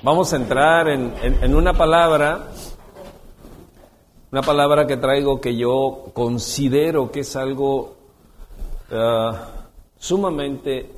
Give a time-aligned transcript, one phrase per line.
[0.00, 2.50] Vamos a entrar en, en, una palabra,
[4.30, 7.96] una palabra que traigo que yo considero que es algo
[8.92, 9.34] uh,
[9.98, 10.88] sumamente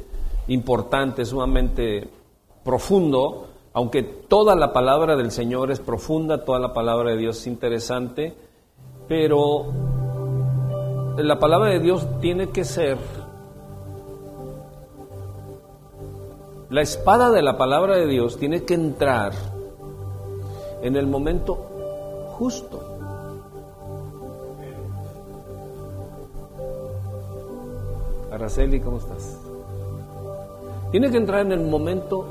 [0.49, 2.09] importante, sumamente
[2.63, 7.47] profundo, aunque toda la palabra del Señor es profunda, toda la palabra de Dios es
[7.47, 8.35] interesante,
[9.09, 9.73] pero
[11.17, 12.99] la palabra de Dios tiene que ser
[16.71, 19.33] La espada de la palabra de Dios tiene que entrar
[20.83, 21.57] en el momento
[22.39, 22.81] justo.
[28.31, 29.37] Araceli, ¿cómo estás?
[30.93, 32.25] Tiene que entrar en el momento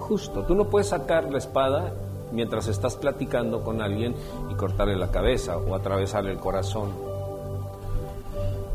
[0.00, 0.42] justo.
[0.42, 1.92] Tú no puedes sacar la espada
[2.32, 4.16] mientras estás platicando con alguien
[4.50, 6.90] y cortarle la cabeza o atravesarle el corazón,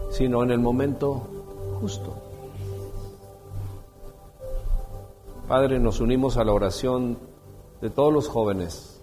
[0.10, 1.22] sino en el momento
[1.82, 2.25] justo.
[5.48, 7.20] Padre, nos unimos a la oración
[7.80, 9.00] de todos los jóvenes,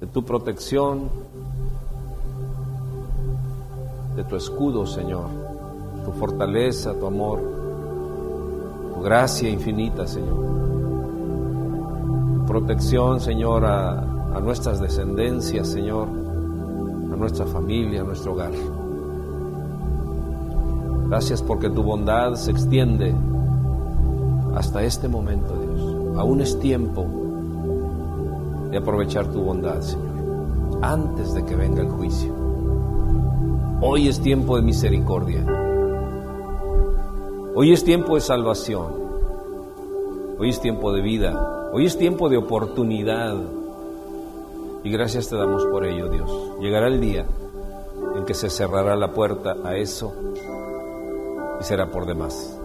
[0.00, 1.08] de tu protección,
[4.16, 5.26] de tu escudo, Señor,
[6.04, 7.40] tu fortaleza, tu amor,
[8.92, 10.36] tu gracia infinita, Señor.
[12.48, 18.50] Protección, Señor, a, a nuestras descendencias, Señor, a nuestra familia, a nuestro hogar.
[21.08, 23.14] Gracias porque tu bondad se extiende
[24.54, 26.16] hasta este momento, Dios.
[26.16, 27.06] Aún es tiempo
[28.70, 32.32] de aprovechar tu bondad, Señor, antes de que venga el juicio.
[33.80, 35.44] Hoy es tiempo de misericordia.
[37.54, 38.86] Hoy es tiempo de salvación.
[40.38, 41.70] Hoy es tiempo de vida.
[41.72, 43.36] Hoy es tiempo de oportunidad.
[44.82, 46.30] Y gracias te damos por ello, Dios.
[46.60, 47.26] Llegará el día
[48.16, 50.12] en que se cerrará la puerta a eso
[51.60, 52.57] y será por demás.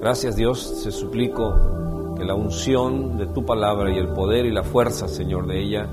[0.00, 4.62] Gracias Dios, te suplico que la unción de tu palabra y el poder y la
[4.62, 5.88] fuerza, Señor, de ella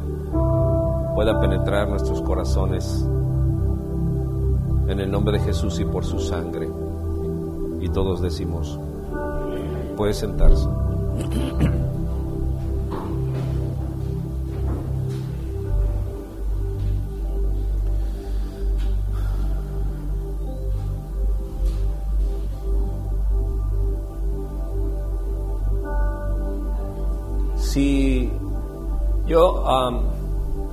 [1.16, 3.04] pueda penetrar nuestros corazones
[4.88, 6.70] en el nombre de Jesús y por su sangre.
[7.82, 8.80] Y todos decimos,
[9.96, 10.68] puede sentarse.
[27.76, 28.32] Si
[29.28, 29.66] yo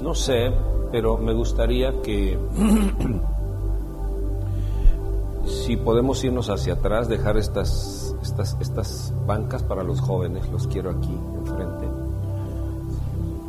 [0.00, 0.52] no sé,
[0.92, 2.38] pero me gustaría que
[5.44, 10.90] si podemos irnos hacia atrás, dejar estas, estas, estas bancas para los jóvenes, los quiero
[10.90, 11.88] aquí enfrente.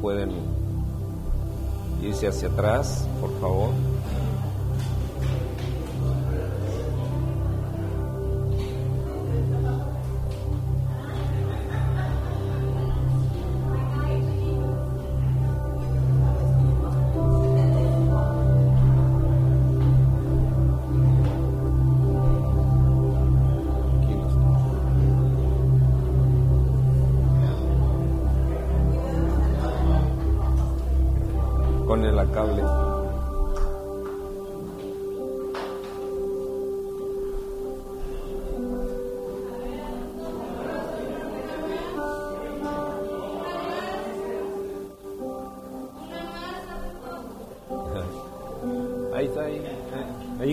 [0.02, 0.32] Pueden
[2.02, 3.70] irse hacia atrás, por favor.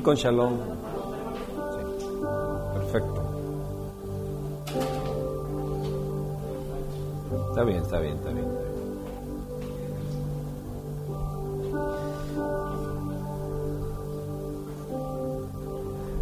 [0.02, 0.58] Con shalom.
[2.74, 3.22] Perfecto.
[7.50, 8.70] Está bien, está bien, está bien.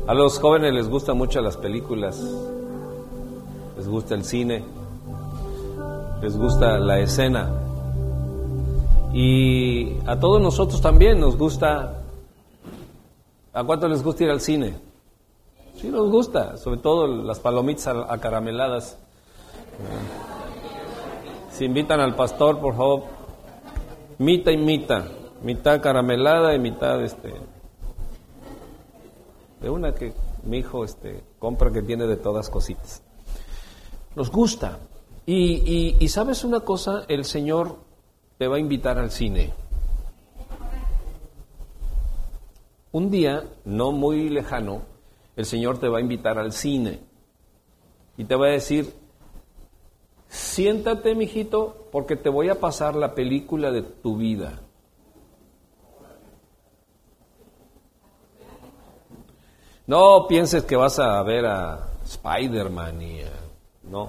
[0.07, 2.19] A los jóvenes les gustan mucho las películas,
[3.77, 4.65] les gusta el cine,
[6.23, 7.51] les gusta la escena.
[9.13, 11.98] Y a todos nosotros también nos gusta
[13.59, 14.77] ¿A cuánto les gusta ir al cine?
[15.75, 18.97] Sí, nos gusta, sobre todo las palomitas acarameladas.
[21.51, 23.03] Si invitan al pastor, por favor,
[24.19, 25.07] mitad y mitad,
[25.43, 27.35] mitad caramelada y mitad este
[29.61, 30.13] de una que
[30.45, 33.03] mi hijo este compra que tiene de todas cositas.
[34.15, 34.79] Nos gusta.
[35.27, 37.75] Y, y sabes una cosa, el Señor
[38.39, 39.53] te va a invitar al cine.
[42.91, 44.83] Un día, no muy lejano,
[45.37, 47.01] el Señor te va a invitar al cine
[48.17, 48.93] y te va a decir,
[50.29, 54.61] siéntate, mijito, porque te voy a pasar la película de tu vida.
[59.87, 63.21] No pienses que vas a ver a Spider-Man y
[63.85, 64.09] no.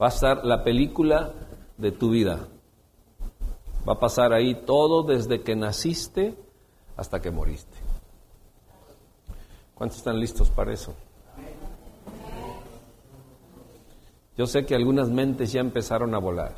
[0.00, 1.32] Va a estar la película
[1.76, 2.46] de tu vida.
[3.88, 6.36] Va a pasar ahí todo desde que naciste
[6.98, 7.78] hasta que moriste.
[9.74, 10.94] ¿Cuántos están listos para eso?
[14.36, 16.56] Yo sé que algunas mentes ya empezaron a volar.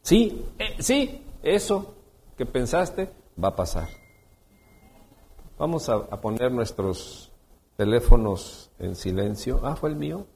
[0.00, 1.94] Sí, eh, sí, eso
[2.38, 3.10] que pensaste
[3.42, 3.88] va a pasar.
[5.58, 7.30] Vamos a, a, poner nuestros
[7.76, 9.60] teléfonos en silencio.
[9.62, 10.26] Ah, fue el mío.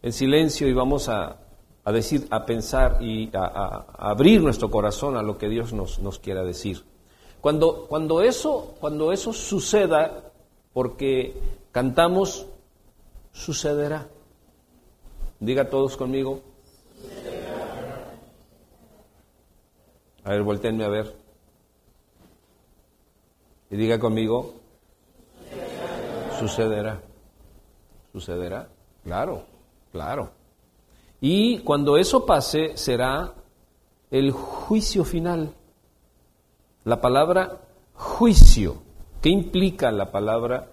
[0.00, 1.45] En silencio y vamos a,
[1.86, 6.18] a decir, a pensar y a, abrir nuestro corazón a lo que Dios nos, nos
[6.18, 6.82] quiera decir.
[7.40, 10.32] Cuando, cuando, eso, cuando eso suceda,
[10.72, 11.40] porque
[11.70, 12.48] cantamos,
[13.32, 14.08] sucederá.
[15.38, 16.40] Diga todos conmigo.
[20.24, 21.14] A ver, volteenme a ver.
[23.70, 24.54] Y diga conmigo,
[26.36, 27.00] sucederá.
[28.12, 28.68] ¿Sucederá?
[29.04, 29.44] Claro,
[29.92, 30.35] claro.
[31.28, 33.34] Y cuando eso pase será
[34.12, 35.56] el juicio final.
[36.84, 37.62] La palabra
[37.94, 38.80] juicio,
[39.20, 40.70] ¿qué implica la palabra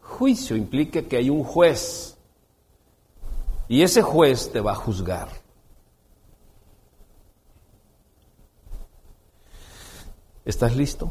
[0.00, 0.56] juicio?
[0.56, 2.16] Implica que hay un juez
[3.68, 5.28] y ese juez te va a juzgar.
[10.46, 11.10] ¿Estás listo?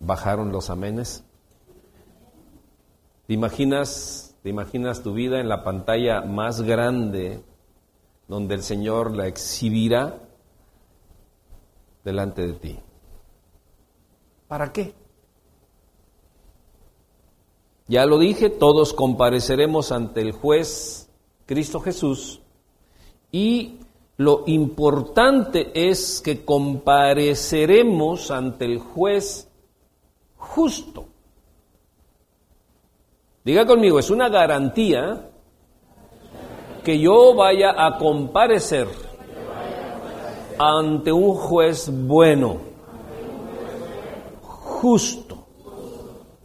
[0.00, 1.22] Bajaron los amenes.
[3.28, 7.42] ¿Te imaginas, ¿Te imaginas tu vida en la pantalla más grande
[8.28, 10.18] donde el Señor la exhibirá?
[12.04, 12.78] delante de ti.
[14.48, 14.94] ¿Para qué?
[17.88, 21.10] Ya lo dije, todos compareceremos ante el juez
[21.46, 22.40] Cristo Jesús
[23.30, 23.80] y
[24.16, 29.48] lo importante es que compareceremos ante el juez
[30.36, 31.06] justo.
[33.44, 35.30] Diga conmigo, es una garantía
[36.84, 38.88] que yo vaya a comparecer
[40.58, 42.60] ante un juez bueno,
[44.40, 45.46] justo,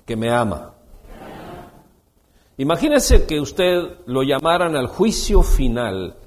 [0.05, 0.73] que me ama.
[2.57, 6.17] Imagínese que usted lo llamaran al juicio final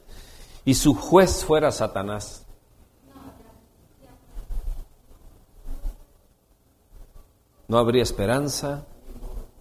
[0.64, 2.46] y su juez fuera Satanás.
[7.66, 8.86] No habría esperanza,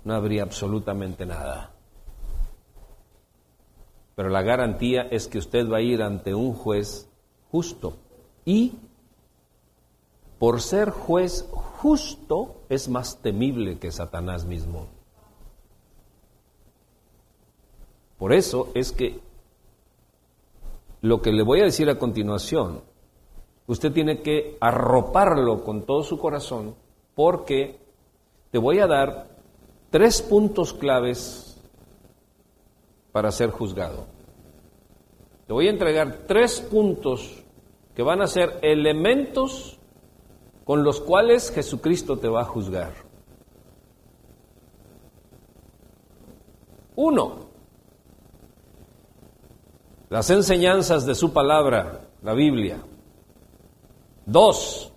[0.10, 1.72] no habría absolutamente nada.
[4.16, 7.08] Pero la garantía es que usted va a ir ante un juez
[7.52, 7.94] justo
[8.44, 8.74] y
[10.40, 14.88] por ser juez justo es más temible que Satanás mismo.
[18.18, 19.20] Por eso es que
[21.02, 22.82] lo que le voy a decir a continuación,
[23.68, 26.74] usted tiene que arroparlo con todo su corazón
[27.14, 27.80] porque
[28.50, 29.39] te voy a dar
[29.90, 31.62] tres puntos claves
[33.12, 34.06] para ser juzgado.
[35.48, 37.44] Te voy a entregar tres puntos
[37.96, 39.80] que van a ser elementos
[40.64, 42.94] con los cuales Jesucristo te va a juzgar.
[46.96, 47.50] Uno,
[50.10, 52.84] las enseñanzas de su palabra, la Biblia.
[54.26, 54.94] Dos,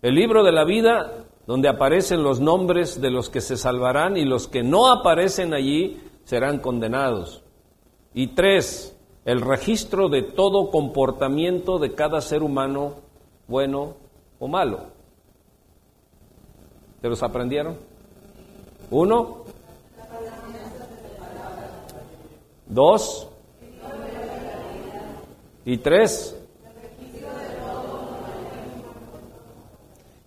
[0.00, 4.24] el libro de la vida donde aparecen los nombres de los que se salvarán y
[4.24, 7.42] los que no aparecen allí serán condenados.
[8.14, 12.94] Y tres, el registro de todo comportamiento de cada ser humano,
[13.48, 13.94] bueno
[14.38, 14.80] o malo.
[17.00, 17.76] ¿Se los aprendieron?
[18.90, 19.38] Uno.
[22.66, 23.28] Dos.
[25.64, 26.36] Y tres.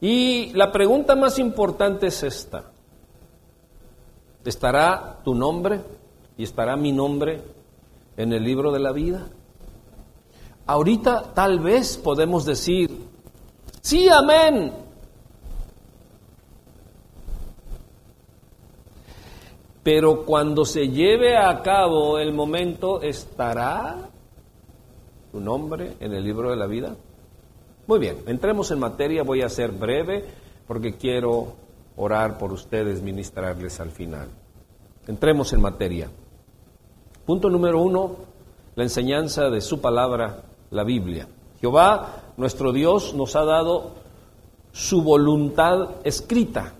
[0.01, 2.71] Y la pregunta más importante es esta.
[4.43, 5.81] ¿Estará tu nombre
[6.37, 7.41] y estará mi nombre
[8.17, 9.27] en el libro de la vida?
[10.67, 12.89] Ahorita tal vez podemos decir,
[13.81, 14.73] sí, amén.
[19.83, 24.09] Pero cuando se lleve a cabo el momento, ¿estará
[25.31, 26.95] tu nombre en el libro de la vida?
[27.87, 30.25] Muy bien, entremos en materia, voy a ser breve
[30.67, 31.53] porque quiero
[31.95, 34.27] orar por ustedes, ministrarles al final.
[35.07, 36.09] Entremos en materia.
[37.27, 38.15] Punto número uno,
[38.75, 41.27] la enseñanza de su palabra, la Biblia.
[41.61, 43.91] Jehová, nuestro Dios, nos ha dado
[44.71, 46.73] su voluntad escrita.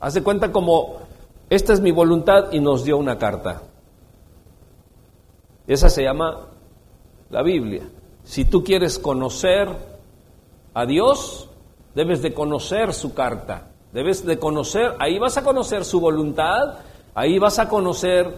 [0.00, 0.96] Haz de cuenta como,
[1.48, 3.62] esta es mi voluntad y nos dio una carta.
[5.68, 6.48] Esa se llama
[7.30, 7.88] la Biblia.
[8.24, 9.93] Si tú quieres conocer
[10.74, 11.48] a Dios,
[11.94, 13.70] debes de conocer su carta.
[13.92, 16.80] Debes de conocer, ahí vas a conocer su voluntad,
[17.14, 18.28] Ahí vas a conocer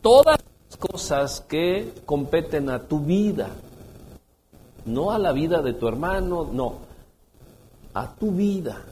[0.00, 3.48] todas las cosas que competen a tu vida,
[4.84, 6.76] no a la vida de tu hermano, no,
[7.92, 8.84] a tu vida.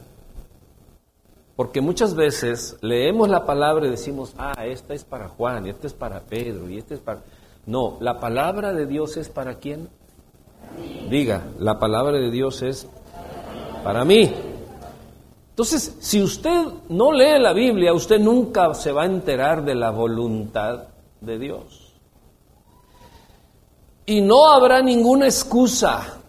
[1.55, 5.93] Porque muchas veces leemos la palabra y decimos, ah, esta es para Juan, esta es
[5.93, 7.21] para Pedro, y esta es para...
[7.65, 9.87] No, la palabra de Dios es para quién?
[11.09, 12.87] Diga, la palabra de Dios es
[13.83, 14.31] para mí.
[15.49, 19.91] Entonces, si usted no lee la Biblia, usted nunca se va a enterar de la
[19.91, 20.87] voluntad
[21.19, 21.93] de Dios.
[24.05, 26.21] Y no habrá ninguna excusa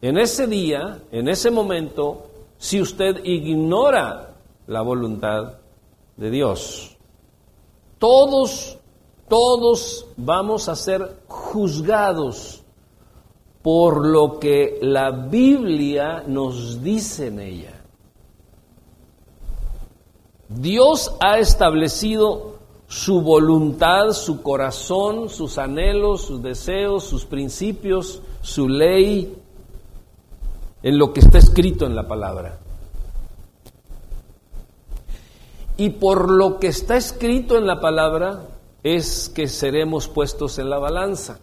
[0.00, 4.36] en ese día, en ese momento, si usted ignora
[4.68, 5.54] la voluntad
[6.16, 6.96] de Dios.
[7.98, 8.78] Todos,
[9.28, 12.57] todos vamos a ser juzgados
[13.68, 17.82] por lo que la Biblia nos dice en ella.
[20.48, 29.36] Dios ha establecido su voluntad, su corazón, sus anhelos, sus deseos, sus principios, su ley,
[30.82, 32.60] en lo que está escrito en la palabra.
[35.76, 38.46] Y por lo que está escrito en la palabra
[38.82, 41.40] es que seremos puestos en la balanza.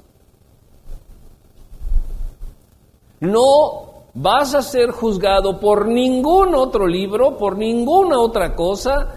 [3.19, 9.15] No vas a ser juzgado por ningún otro libro, por ninguna otra cosa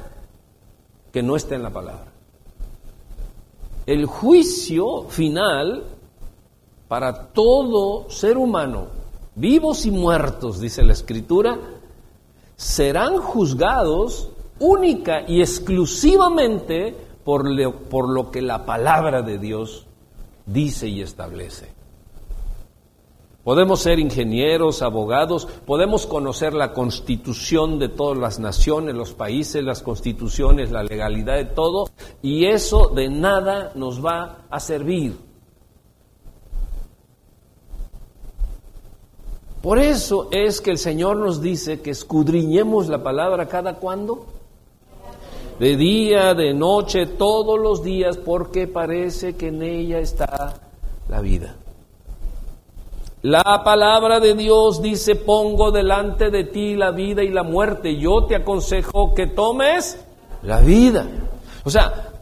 [1.13, 2.13] que no esté en la palabra.
[3.87, 5.85] El juicio final
[6.89, 8.87] para todo ser humano,
[9.35, 11.59] vivos y muertos, dice la Escritura,
[12.57, 19.87] serán juzgados única y exclusivamente por lo que la palabra de Dios
[20.47, 21.78] dice y establece.
[23.49, 29.81] Podemos ser ingenieros, abogados, podemos conocer la constitución de todas las naciones, los países, las
[29.81, 31.89] constituciones, la legalidad de todo,
[32.21, 35.17] y eso de nada nos va a servir.
[39.63, 44.27] Por eso es que el Señor nos dice que escudriñemos la palabra cada cuando.
[45.59, 50.61] De día, de noche, todos los días, porque parece que en ella está
[51.09, 51.57] la vida.
[53.23, 57.97] La palabra de Dios dice, pongo delante de ti la vida y la muerte.
[57.97, 60.05] Yo te aconsejo que tomes
[60.43, 61.07] la vida.
[61.65, 62.13] O sea,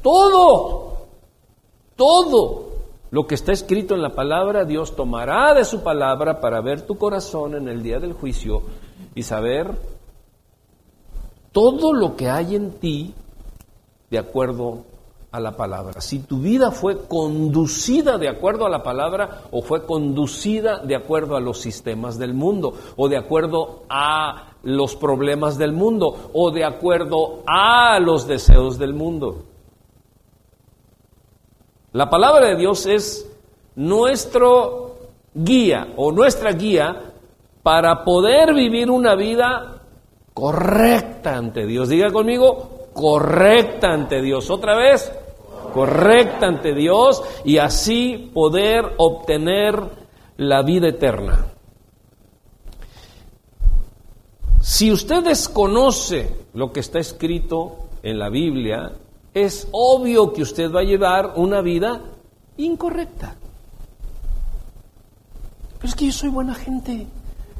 [0.00, 1.08] todo,
[1.96, 2.68] todo
[3.10, 6.96] lo que está escrito en la palabra, Dios tomará de su palabra para ver tu
[6.98, 8.62] corazón en el día del juicio
[9.14, 9.72] y saber
[11.50, 13.14] todo lo que hay en ti
[14.10, 14.84] de acuerdo
[15.34, 16.00] a la palabra.
[16.00, 21.34] Si tu vida fue conducida de acuerdo a la palabra o fue conducida de acuerdo
[21.34, 26.64] a los sistemas del mundo o de acuerdo a los problemas del mundo o de
[26.64, 29.42] acuerdo a los deseos del mundo.
[31.90, 33.28] La palabra de Dios es
[33.74, 34.98] nuestro
[35.34, 37.12] guía o nuestra guía
[37.64, 39.82] para poder vivir una vida
[40.32, 41.88] correcta ante Dios.
[41.88, 44.48] Diga conmigo, correcta ante Dios.
[44.48, 45.12] Otra vez,
[45.74, 49.76] correcta ante Dios y así poder obtener
[50.36, 51.46] la vida eterna.
[54.62, 58.92] Si usted desconoce lo que está escrito en la Biblia,
[59.34, 62.00] es obvio que usted va a llevar una vida
[62.56, 63.34] incorrecta.
[65.74, 67.08] Pero es que yo soy buena gente,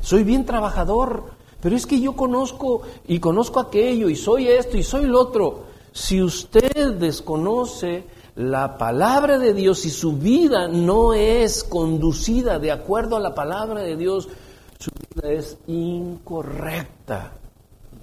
[0.01, 1.25] soy bien trabajador,
[1.61, 5.74] pero es que yo conozco y conozco aquello y soy esto y soy lo otro.
[5.95, 8.03] Si usted desconoce
[8.35, 13.81] la palabra de Dios y su vida no es conducida de acuerdo a la palabra
[13.83, 14.29] de Dios,
[14.77, 17.35] su vida es incorrecta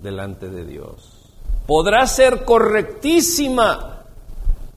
[0.01, 1.33] delante de Dios.
[1.67, 4.05] Podrá ser correctísima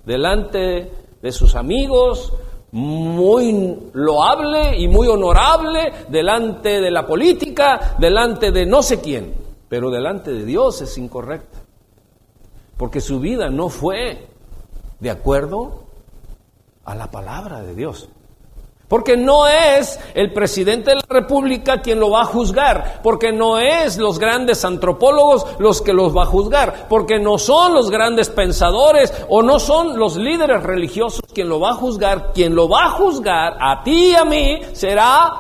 [0.04, 0.90] delante
[1.22, 2.32] de sus amigos,
[2.72, 9.34] muy loable y muy honorable delante de la política, delante de no sé quién,
[9.68, 11.53] pero delante de Dios es incorrecta
[12.76, 14.28] porque su vida no fue
[15.00, 15.84] de acuerdo
[16.84, 18.08] a la palabra de Dios.
[18.88, 23.58] Porque no es el presidente de la República quien lo va a juzgar, porque no
[23.58, 28.28] es los grandes antropólogos los que los va a juzgar, porque no son los grandes
[28.28, 32.84] pensadores o no son los líderes religiosos quien lo va a juzgar, quien lo va
[32.84, 35.32] a juzgar a ti y a mí será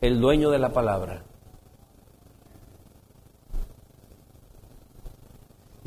[0.00, 1.27] el dueño de la palabra.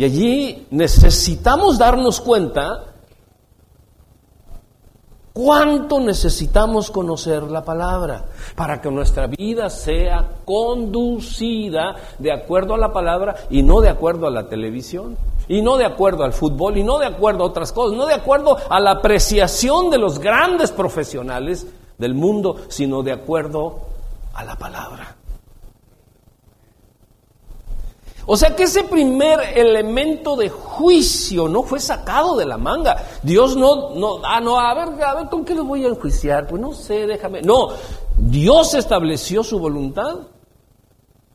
[0.02, 2.86] Y allí necesitamos darnos cuenta
[5.32, 12.92] cuánto necesitamos conocer la palabra para que nuestra vida sea conducida de acuerdo a la
[12.92, 15.20] palabra y no de acuerdo a la televisión.
[15.48, 18.16] Y no de acuerdo al fútbol, y no de acuerdo a otras cosas, no de
[18.16, 21.68] acuerdo a la apreciación de los grandes profesionales
[22.00, 23.82] del mundo, sino de acuerdo
[24.34, 25.21] a la palabra.
[28.26, 33.04] O sea que ese primer elemento de juicio no fue sacado de la manga.
[33.24, 36.48] Dios no, no, ah, no, a ver, a ver, ¿con qué lo voy a enjuiciar?
[36.48, 37.42] Pues no sé, déjame.
[37.42, 37.70] No,
[38.18, 40.20] Dios estableció su voluntad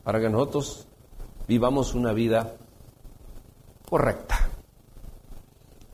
[0.04, 0.86] para que nosotros
[1.48, 2.54] vivamos una vida
[3.88, 4.48] correcta.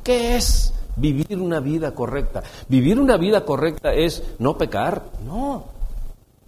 [0.02, 2.42] ¿Qué es vivir una vida correcta?
[2.68, 5.02] Vivir una vida correcta es no pecar.
[5.24, 5.64] No,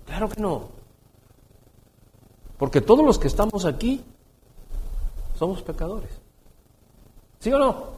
[0.05, 0.69] claro que no.
[2.59, 4.05] Porque todos los que estamos aquí
[5.39, 6.11] somos pecadores.
[7.41, 7.95] ¿Sí o no?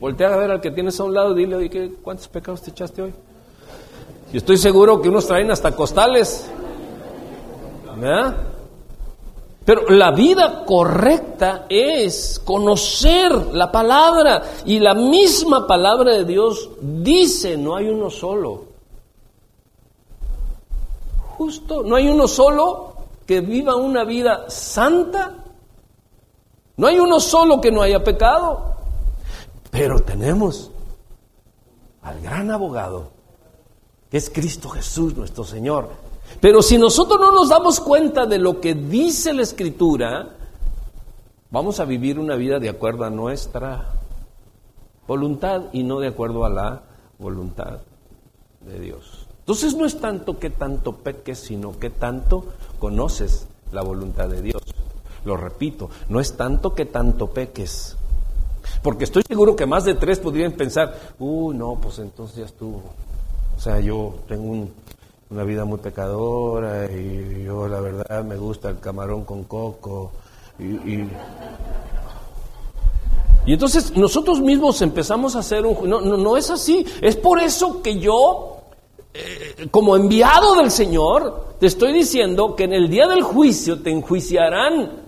[0.00, 2.70] Voltea a ver al que tienes a un lado y dile, oye, ¿cuántos pecados te
[2.70, 3.14] echaste hoy?
[4.32, 6.50] Y estoy seguro que unos traen hasta costales.
[7.96, 8.36] ¿Verdad?
[9.64, 14.42] Pero la vida correcta es conocer la palabra.
[14.66, 18.64] Y la misma palabra de Dios dice, no hay uno solo.
[21.38, 22.94] Justo, no hay uno solo
[23.26, 25.43] que viva una vida santa
[26.76, 28.74] no hay uno solo que no haya pecado,
[29.70, 30.70] pero tenemos
[32.02, 33.10] al gran abogado,
[34.10, 35.90] que es Cristo Jesús nuestro Señor.
[36.40, 40.36] Pero si nosotros no nos damos cuenta de lo que dice la Escritura,
[41.50, 44.00] vamos a vivir una vida de acuerdo a nuestra
[45.06, 46.82] voluntad y no de acuerdo a la
[47.18, 47.80] voluntad
[48.60, 49.26] de Dios.
[49.40, 52.46] Entonces no es tanto que tanto peques, sino que tanto
[52.78, 54.62] conoces la voluntad de Dios.
[55.24, 57.96] Lo repito, no es tanto que tanto peques.
[58.82, 62.82] Porque estoy seguro que más de tres podrían pensar, uy, no, pues entonces ya estuvo.
[63.56, 64.68] O sea, yo tengo
[65.30, 70.12] una vida muy pecadora y yo la verdad me gusta el camarón con coco.
[70.58, 71.04] Y,
[73.46, 75.88] entonces nosotros mismos empezamos a hacer un...
[75.88, 76.84] No, no, no es así.
[77.02, 78.58] Es por eso que yo,
[79.12, 83.90] eh, como enviado del Señor, te estoy diciendo que en el día del juicio te
[83.90, 85.03] enjuiciarán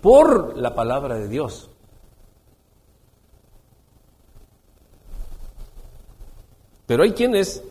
[0.00, 1.70] por la palabra de Dios.
[6.86, 7.62] Pero hay quienes,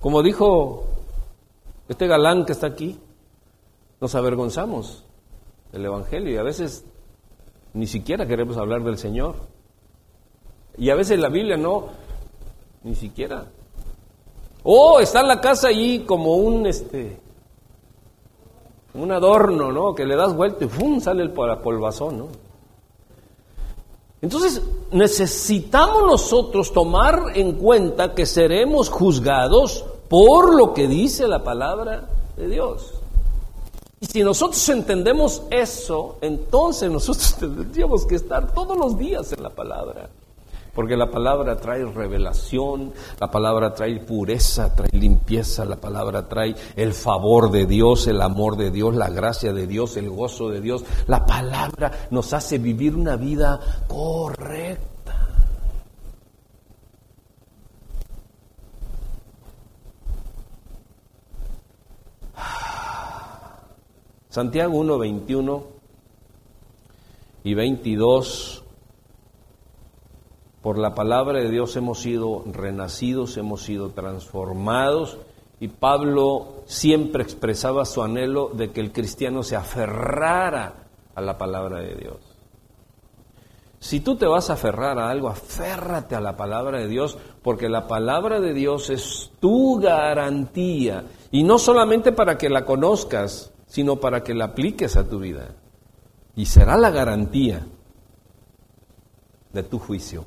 [0.00, 0.84] como dijo
[1.88, 3.00] este galán que está aquí,
[4.00, 5.04] nos avergonzamos
[5.72, 6.84] del Evangelio y a veces
[7.74, 9.34] ni siquiera queremos hablar del Señor.
[10.78, 11.88] Y a veces la Biblia no,
[12.84, 13.46] ni siquiera.
[14.62, 17.18] O oh, está en la casa allí como un este
[18.94, 19.94] un adorno, ¿no?
[19.94, 21.00] Que le das vuelta y ¡fum!
[21.00, 22.28] sale el polvazón, ¿no?
[24.22, 24.60] Entonces,
[24.92, 32.48] necesitamos nosotros tomar en cuenta que seremos juzgados por lo que dice la palabra de
[32.48, 32.94] Dios.
[34.00, 39.50] Y si nosotros entendemos eso, entonces nosotros tendríamos que estar todos los días en la
[39.50, 40.10] palabra.
[40.74, 46.94] Porque la palabra trae revelación, la palabra trae pureza, trae limpieza, la palabra trae el
[46.94, 50.84] favor de Dios, el amor de Dios, la gracia de Dios, el gozo de Dios.
[51.06, 54.90] La palabra nos hace vivir una vida correcta.
[64.30, 65.64] Santiago 1, 21
[67.42, 68.62] y 22
[70.62, 75.18] por la palabra de Dios hemos sido renacidos, hemos sido transformados
[75.58, 81.80] y Pablo siempre expresaba su anhelo de que el cristiano se aferrara a la palabra
[81.80, 82.16] de Dios.
[83.78, 87.70] Si tú te vas a aferrar a algo, aférrate a la palabra de Dios, porque
[87.70, 93.96] la palabra de Dios es tu garantía, y no solamente para que la conozcas, sino
[93.96, 95.54] para que la apliques a tu vida.
[96.36, 97.66] Y será la garantía
[99.52, 100.26] de tu juicio.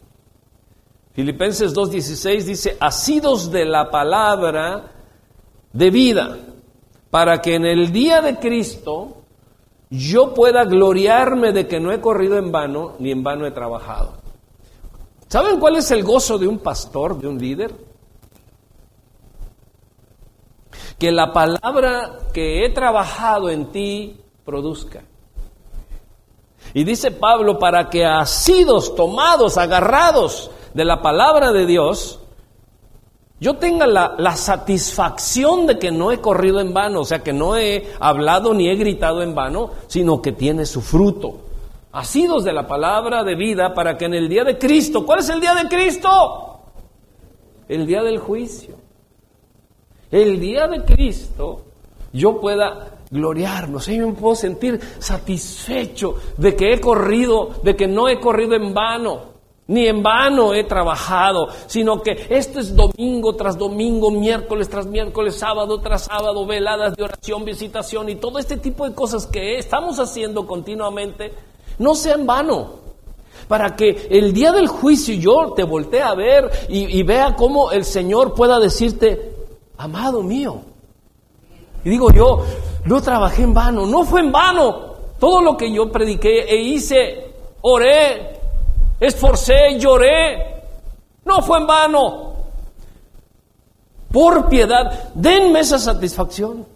[1.14, 4.92] Filipenses 2.16 dice, asidos de la palabra
[5.72, 6.38] de vida,
[7.12, 9.18] para que en el día de Cristo
[9.92, 14.14] yo pueda gloriarme de que no he corrido en vano, ni en vano he trabajado.
[15.28, 17.76] ¿Saben cuál es el gozo de un pastor, de un líder?
[20.98, 25.04] Que la palabra que he trabajado en ti produzca.
[26.74, 32.20] Y dice Pablo, para que asidos, tomados, agarrados de la palabra de Dios,
[33.40, 37.34] yo tenga la, la, satisfacción de que no he corrido en vano, o sea, que
[37.34, 41.42] no he hablado ni he gritado en vano, sino que tiene su fruto.
[41.92, 45.30] Asidos de la palabra de vida para que en el día de Cristo, ¿cuál es
[45.30, 46.60] el día de Cristo?
[47.68, 48.76] El día del juicio.
[50.10, 51.66] El día de Cristo
[52.14, 53.88] yo pueda gloriarnos.
[53.88, 58.74] Yo me puedo sentir satisfecho de que he corrido, de que no he corrido en
[58.74, 59.33] vano.
[59.74, 65.36] Ni en vano he trabajado, sino que esto es domingo tras domingo, miércoles tras miércoles,
[65.36, 70.00] sábado tras sábado, veladas de oración, visitación y todo este tipo de cosas que estamos
[70.00, 71.34] haciendo continuamente,
[71.80, 72.84] no sea en vano.
[73.48, 77.84] Para que el día del juicio yo te voltee a ver y, vea cómo el
[77.84, 79.34] Señor pueda decirte,
[79.76, 80.62] amado mío.
[81.84, 82.46] Y digo yo,
[82.86, 84.94] no trabajé en vano, no fue en vano.
[85.20, 88.43] Todo lo que yo prediqué e hice, oré,
[89.08, 90.64] esforcé, lloré,
[91.26, 92.34] no fue en vano.
[94.12, 96.68] Por piedad, denme esa satisfacción.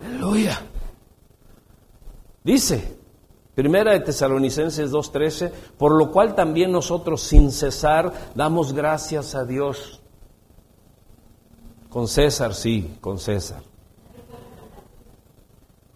[0.00, 0.60] Aleluya.
[2.42, 2.98] Dice,
[3.58, 10.00] Primera de Tesalonicenses 2.13, por lo cual también nosotros sin cesar damos gracias a Dios.
[11.88, 13.67] Con César, sí, con César.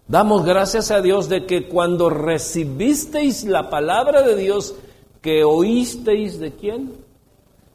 [0.07, 4.75] Damos gracias a Dios de que cuando recibisteis la palabra de Dios
[5.21, 6.93] que oísteis de quién?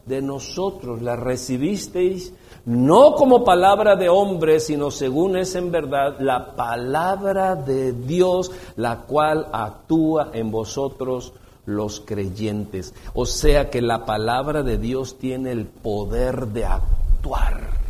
[0.05, 2.33] De nosotros, la recibisteis
[2.69, 9.07] no como palabra de hombre, sino según es en verdad la palabra de Dios, la
[9.07, 11.33] cual actúa en vosotros
[11.65, 12.93] los creyentes.
[13.15, 17.88] O sea que la palabra de Dios tiene el poder de actuar.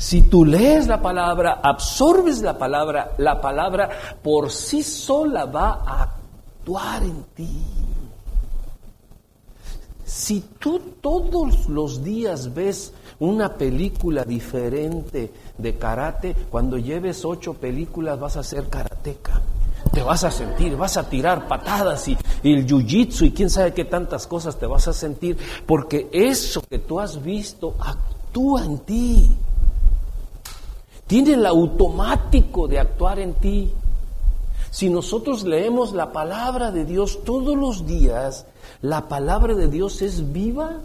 [0.00, 3.90] Si tú lees la palabra, absorbes la palabra, la palabra
[4.22, 7.62] por sí sola va a actuar en ti.
[10.02, 18.18] Si tú todos los días ves una película diferente de karate, cuando lleves ocho películas
[18.18, 19.42] vas a ser karateca.
[19.92, 23.74] Te vas a sentir, vas a tirar patadas y, y el jiu-jitsu y quién sabe
[23.74, 25.36] qué tantas cosas te vas a sentir,
[25.66, 29.36] porque eso que tú has visto actúa en ti
[31.10, 33.74] tiene el automático de actuar en ti.
[34.70, 38.46] Si nosotros leemos la palabra de Dios todos los días,
[38.80, 40.82] la palabra de Dios es viva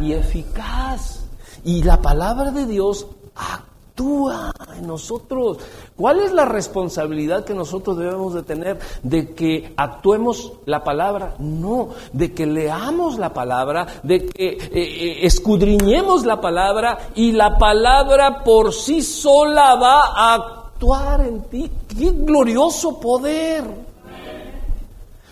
[0.00, 1.20] y eficaz.
[1.62, 3.69] Y la palabra de Dios actúa
[4.00, 5.58] en nosotros.
[5.96, 8.78] ¿Cuál es la responsabilidad que nosotros debemos de tener?
[9.02, 11.34] ¿De que actuemos la palabra?
[11.38, 17.58] No, de que leamos la palabra, de que eh, eh, escudriñemos la palabra y la
[17.58, 21.70] palabra por sí sola va a actuar en ti.
[21.88, 23.89] ¡Qué glorioso poder!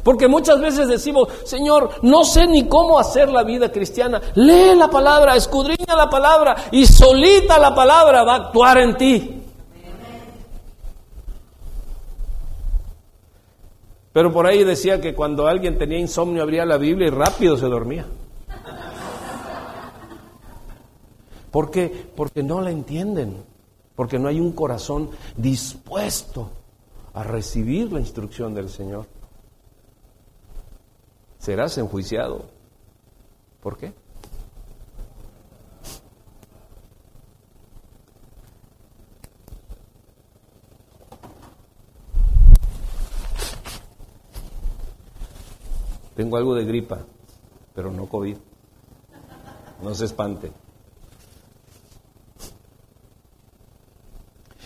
[0.09, 4.19] Porque muchas veces decimos, Señor, no sé ni cómo hacer la vida cristiana.
[4.37, 9.43] Lee la palabra, escudriña la palabra y solita la palabra va a actuar en ti.
[14.11, 17.67] Pero por ahí decía que cuando alguien tenía insomnio abría la Biblia y rápido se
[17.67, 18.07] dormía.
[21.51, 22.11] ¿Por qué?
[22.17, 23.45] Porque no la entienden,
[23.95, 26.49] porque no hay un corazón dispuesto
[27.13, 29.18] a recibir la instrucción del Señor
[31.49, 32.45] serás enjuiciado.
[33.63, 33.95] ¿Por qué?
[46.15, 46.99] Tengo algo de gripa,
[47.75, 48.37] pero no COVID.
[49.83, 50.53] No se espante.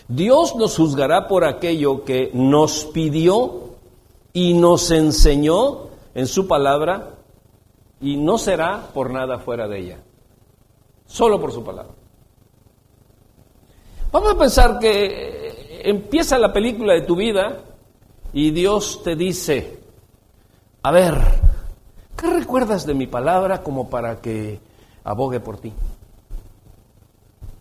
[0.09, 3.77] Dios nos juzgará por aquello que nos pidió
[4.33, 7.15] y nos enseñó en su palabra
[8.01, 9.99] y no será por nada fuera de ella,
[11.07, 11.95] solo por su palabra.
[14.11, 17.59] Vamos a pensar que empieza la película de tu vida
[18.33, 19.81] y Dios te dice,
[20.83, 21.15] a ver,
[22.17, 24.61] ¿qué recuerdas de mi palabra como para que
[25.05, 25.73] abogue por ti?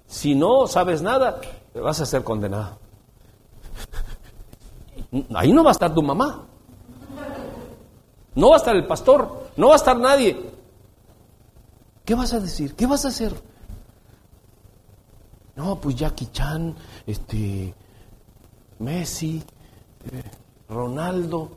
[0.07, 1.39] Si no sabes nada,
[1.73, 2.79] vas a ser condenado.
[5.35, 6.47] Ahí no va a estar tu mamá.
[8.35, 10.37] No va a estar el pastor, no va a estar nadie.
[12.05, 12.75] ¿Qué vas a decir?
[12.75, 13.33] ¿Qué vas a hacer?
[15.55, 17.73] No, pues Jackie Chan, este,
[18.79, 19.43] Messi,
[20.11, 20.23] eh,
[20.69, 21.51] Ronaldo.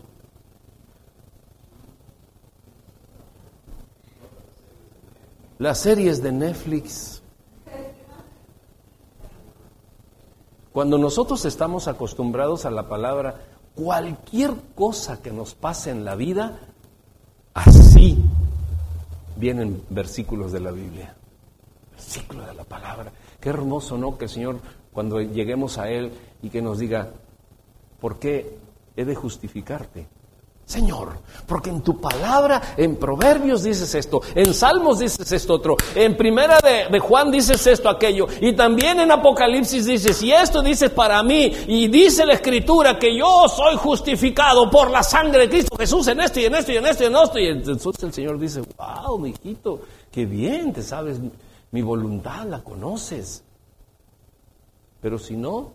[5.59, 7.23] Las series de Netflix.
[10.73, 13.41] Cuando nosotros estamos acostumbrados a la palabra
[13.75, 16.61] cualquier cosa que nos pase en la vida,
[17.55, 18.23] así
[19.37, 21.15] vienen versículos de la Biblia,
[21.93, 23.13] versículos de la palabra.
[23.41, 24.17] Qué hermoso, ¿no?
[24.17, 24.61] Que el Señor,
[24.93, 27.11] cuando lleguemos a Él y que nos diga,
[28.01, 28.59] ¿por qué
[28.97, 30.07] he de justificarte?
[30.67, 36.17] Señor, porque en tu palabra, en Proverbios dices esto, en Salmos dices esto otro, en
[36.17, 41.23] Primera de, Juan dices esto, aquello, y también en Apocalipsis dices, y esto dices para
[41.23, 46.09] mí, y dice la Escritura que yo soy justificado por la sangre de Cristo Jesús
[46.09, 47.39] en esto y en esto y en esto y en esto.
[47.39, 51.19] Y entonces el Señor dice, wow, mi hijito, qué bien, te sabes
[51.73, 53.45] mi voluntad, la conoces.
[55.03, 55.75] Pero si no,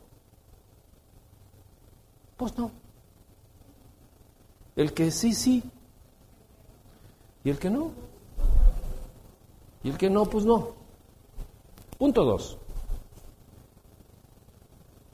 [2.37, 2.78] pues no.
[4.79, 5.61] El que sí, sí.
[7.43, 7.91] Y el que no.
[9.83, 10.69] Y el que no, pues no.
[11.97, 12.57] Punto dos.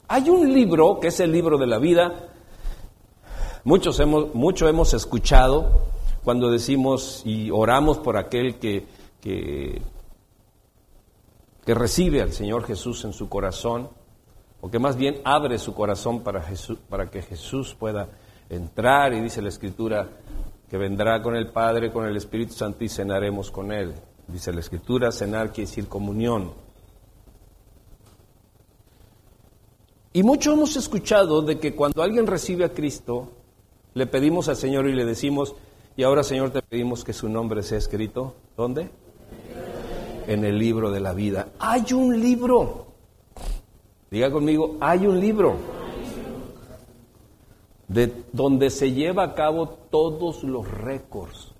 [0.06, 2.28] Hay un libro, que es el libro de la vida.
[3.64, 5.88] Muchos hemos, mucho hemos escuchado
[6.22, 8.86] cuando decimos y oramos por aquel que,
[9.20, 9.82] que,
[11.64, 13.90] que recibe al Señor Jesús en su corazón,
[14.60, 18.10] o que más bien abre su corazón para, Jesús, para que Jesús pueda
[18.48, 20.08] entrar y dice la Escritura
[20.68, 23.94] que vendrá con el Padre, con el Espíritu Santo y cenaremos con Él.
[24.26, 26.52] Dice la Escritura, cenar quiere decir comunión.
[30.12, 33.32] Y mucho hemos escuchado de que cuando alguien recibe a Cristo,
[33.94, 35.54] le pedimos al Señor y le decimos,
[35.96, 38.90] y ahora Señor te pedimos que su nombre sea escrito, ¿dónde?
[40.26, 41.50] En el libro de la vida.
[41.58, 42.86] Hay un libro.
[44.10, 45.75] Diga conmigo, hay un libro
[47.88, 51.52] de donde se lleva a cabo todos los récords.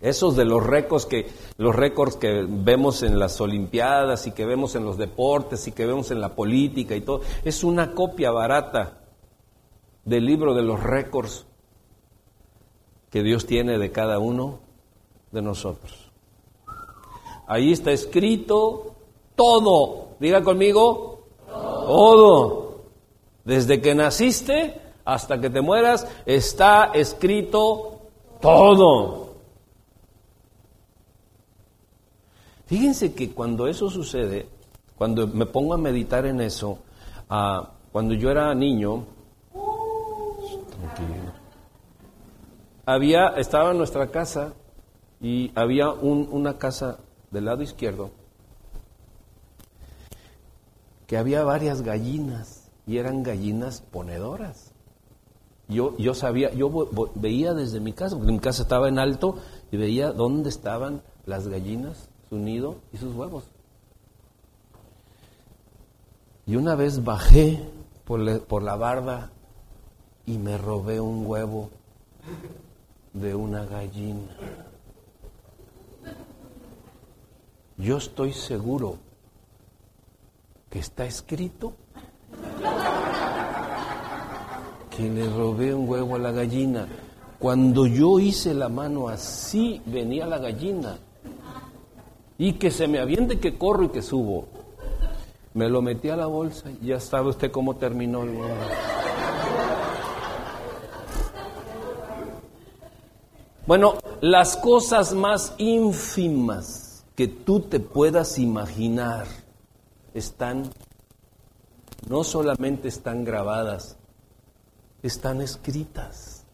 [0.00, 4.74] Esos de los récords que los récords que vemos en las olimpiadas y que vemos
[4.74, 9.00] en los deportes y que vemos en la política y todo, es una copia barata
[10.04, 11.46] del libro de los récords
[13.10, 14.58] que Dios tiene de cada uno
[15.32, 16.10] de nosotros.
[17.46, 18.94] Ahí está escrito
[19.36, 20.08] todo.
[20.18, 22.63] Diga conmigo, todo.
[23.44, 28.00] Desde que naciste hasta que te mueras está escrito
[28.40, 29.34] todo.
[32.66, 34.48] Fíjense que cuando eso sucede,
[34.96, 36.78] cuando me pongo a meditar en eso,
[37.28, 39.04] ah, cuando yo era niño,
[42.86, 44.54] había, estaba en nuestra casa
[45.20, 46.98] y había una casa
[47.30, 48.10] del lado izquierdo
[51.06, 52.53] que había varias gallinas
[52.86, 54.72] y eran gallinas ponedoras.
[55.68, 56.70] Yo, yo sabía, yo
[57.14, 59.38] veía desde mi casa, porque mi casa estaba en alto,
[59.72, 63.44] y veía dónde estaban las gallinas, su nido y sus huevos.
[66.46, 67.66] Y una vez bajé
[68.04, 69.30] por, por la barda
[70.26, 71.70] y me robé un huevo
[73.14, 74.36] de una gallina.
[77.78, 78.98] Yo estoy seguro
[80.68, 81.74] que está escrito
[84.96, 86.86] que le robé un huevo a la gallina.
[87.38, 90.98] Cuando yo hice la mano así, venía la gallina.
[92.38, 94.46] Y que se me aviente que corro y que subo.
[95.52, 98.54] Me lo metí a la bolsa y ya sabe usted cómo terminó el huevo.
[103.66, 109.26] Bueno, las cosas más ínfimas que tú te puedas imaginar
[110.12, 110.70] están,
[112.08, 113.96] no solamente están grabadas,
[115.02, 116.44] están escritas.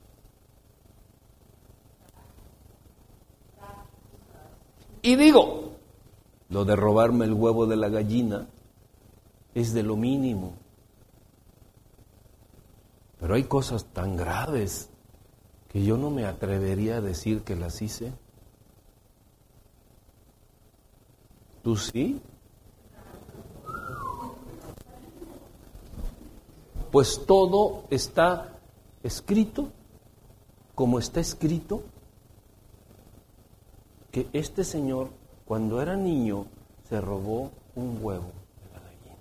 [5.03, 5.77] Y digo,
[6.49, 8.49] lo de robarme el huevo de la gallina
[9.55, 10.55] es de lo mínimo.
[13.19, 14.91] Pero hay cosas tan graves
[15.69, 18.13] que yo no me atrevería a decir que las hice.
[21.63, 22.21] ¿Tú sí?
[26.91, 28.59] Pues todo está
[29.03, 29.69] escrito
[30.75, 31.83] como está escrito
[34.11, 35.09] que este señor
[35.45, 36.47] cuando era niño
[36.89, 39.17] se robó un huevo de la gallina.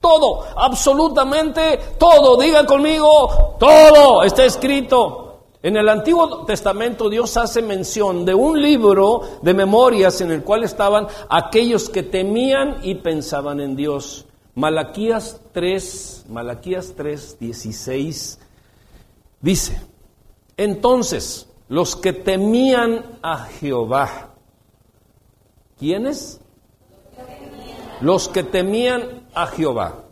[0.00, 5.22] Todo, absolutamente todo, diga conmigo, todo está escrito.
[5.62, 10.64] En el Antiguo Testamento Dios hace mención de un libro de memorias en el cual
[10.64, 14.25] estaban aquellos que temían y pensaban en Dios.
[14.56, 18.38] Malaquías 3, Malaquías 3, 16
[19.42, 19.78] dice,
[20.56, 24.30] entonces los que temían a Jehová,
[25.78, 26.40] ¿quiénes?
[28.00, 30.04] Los que temían a Jehová.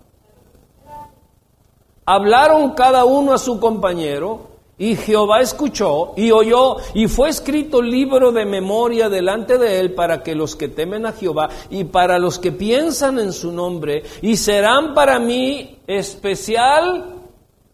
[2.04, 4.53] Hablaron cada uno a su compañero
[4.84, 10.22] y Jehová escuchó y oyó y fue escrito libro de memoria delante de él para
[10.22, 14.36] que los que temen a Jehová y para los que piensan en su nombre y
[14.36, 17.14] serán para mí especial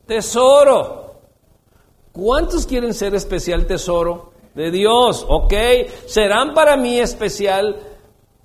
[0.06, 1.16] tesoro.
[2.12, 5.26] ¿Cuántos quieren ser especial tesoro de Dios?
[5.28, 5.52] Ok,
[6.06, 7.76] serán para mí especial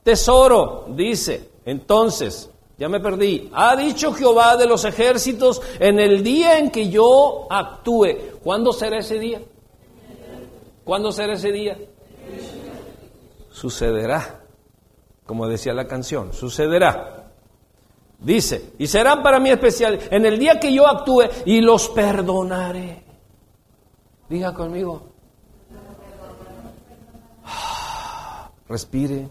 [0.01, 1.51] tesoro, dice.
[1.65, 3.49] Entonces, ya me perdí.
[3.53, 8.39] Ha dicho Jehová de los ejércitos en el día en que yo actúe.
[8.43, 9.41] ¿Cuándo será ese día?
[10.83, 11.77] ¿Cuándo será ese día?
[13.49, 14.41] Sucederá.
[15.25, 17.31] Como decía la canción, sucederá.
[18.19, 23.03] Dice, y serán para mí especial en el día que yo actúe y los perdonaré.
[24.29, 25.09] Diga conmigo.
[28.67, 29.29] Respire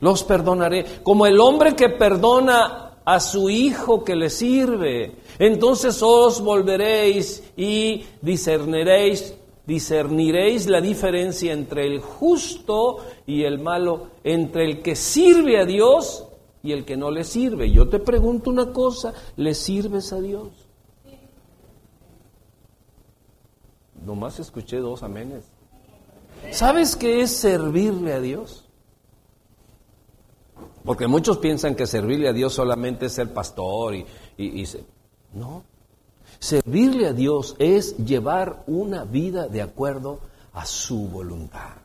[0.00, 0.84] los perdonaré.
[1.02, 5.16] Como el hombre que perdona a su hijo que le sirve.
[5.38, 9.34] Entonces os volveréis y discerniréis,
[9.66, 16.26] discerniréis la diferencia entre el justo y el malo, entre el que sirve a Dios
[16.62, 17.70] y el que no le sirve.
[17.70, 20.48] Yo te pregunto una cosa, ¿le sirves a Dios?
[24.04, 25.44] Nomás escuché dos amenes.
[26.52, 28.67] ¿Sabes qué es servirle a Dios?
[30.88, 34.06] Porque muchos piensan que servirle a Dios solamente es ser pastor y,
[34.38, 34.66] y,
[35.34, 35.62] no.
[36.38, 40.20] Servirle a Dios es llevar una vida de acuerdo
[40.54, 41.76] a su voluntad.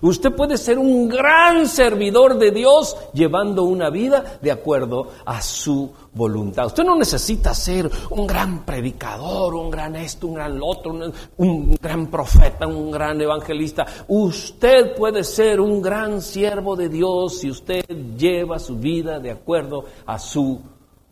[0.00, 5.90] Usted puede ser un gran servidor de Dios llevando una vida de acuerdo a su
[6.12, 6.66] voluntad.
[6.66, 10.94] Usted no necesita ser un gran predicador, un gran esto, un gran otro,
[11.36, 13.86] un, gran profeta, un gran evangelista.
[14.08, 17.84] Usted puede ser un gran siervo de Dios si usted
[18.16, 20.60] lleva su vida de acuerdo a su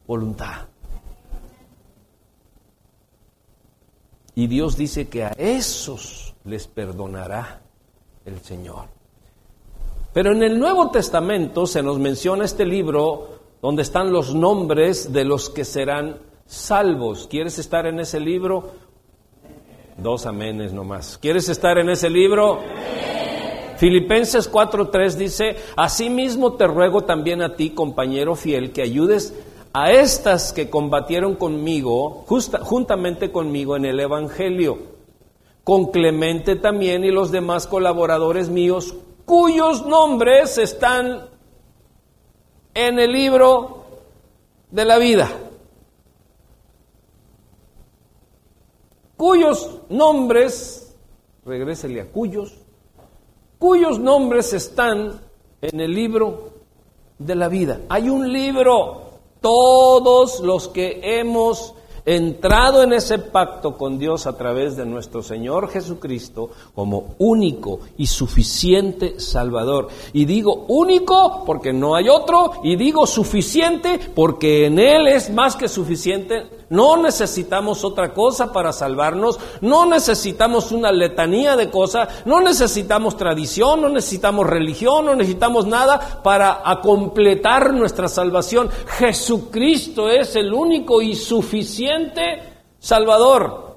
[0.06, 0.68] voluntad.
[4.34, 7.61] Y Dios dice que a esos les perdonará
[8.24, 8.86] el Señor.
[10.12, 15.24] Pero en el Nuevo Testamento se nos menciona este libro donde están los nombres de
[15.24, 17.26] los que serán salvos.
[17.28, 18.72] ¿Quieres estar en ese libro?
[19.96, 21.16] Dos amenes nomás.
[21.16, 22.60] ¿Quieres estar en ese libro?
[23.78, 29.34] Filipenses 4:3 dice, Asimismo te ruego también a ti, compañero fiel, que ayudes
[29.72, 34.91] a estas que combatieron conmigo, juntamente conmigo en el Evangelio
[35.64, 38.94] con Clemente también y los demás colaboradores míos,
[39.24, 41.28] cuyos nombres están
[42.74, 43.84] en el libro
[44.70, 45.30] de la vida.
[49.16, 50.96] Cuyos nombres,
[51.44, 52.58] regrésele a cuyos,
[53.58, 55.20] cuyos nombres están
[55.60, 56.54] en el libro
[57.18, 57.82] de la vida.
[57.88, 64.76] Hay un libro, todos los que hemos entrado en ese pacto con Dios a través
[64.76, 69.88] de nuestro Señor Jesucristo como único y suficiente Salvador.
[70.12, 75.56] Y digo único porque no hay otro, y digo suficiente porque en Él es más
[75.56, 82.40] que suficiente no necesitamos otra cosa para salvarnos, no necesitamos una letanía de cosas, no
[82.40, 88.70] necesitamos tradición, no necesitamos religión, no necesitamos nada para completar nuestra salvación.
[88.98, 93.76] Jesucristo es el único y suficiente Salvador.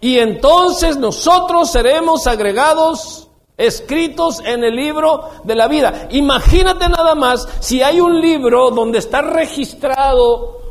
[0.00, 6.06] Y entonces nosotros seremos agregados escritos en el libro de la vida.
[6.12, 10.65] Imagínate nada más si hay un libro donde está registrado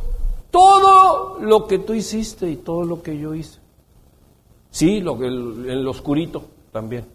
[0.56, 3.60] todo lo que tú hiciste y todo lo que yo hice.
[4.72, 7.06] Sí, lo que el, el oscurito también.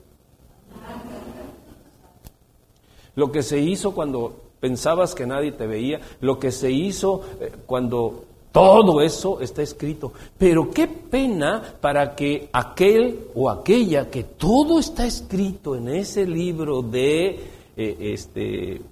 [3.14, 7.50] Lo que se hizo cuando pensabas que nadie te veía, lo que se hizo eh,
[7.64, 10.12] cuando todo eso está escrito.
[10.36, 16.82] Pero qué pena para que aquel o aquella que todo está escrito en ese libro
[16.82, 17.40] de
[17.74, 18.82] eh, este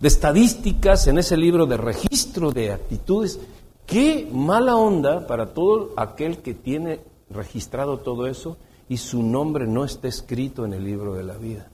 [0.00, 3.38] de estadísticas, en ese libro de registro de actitudes.
[3.86, 8.56] Qué mala onda para todo aquel que tiene registrado todo eso
[8.88, 11.68] y su nombre no está escrito en el libro de la vida.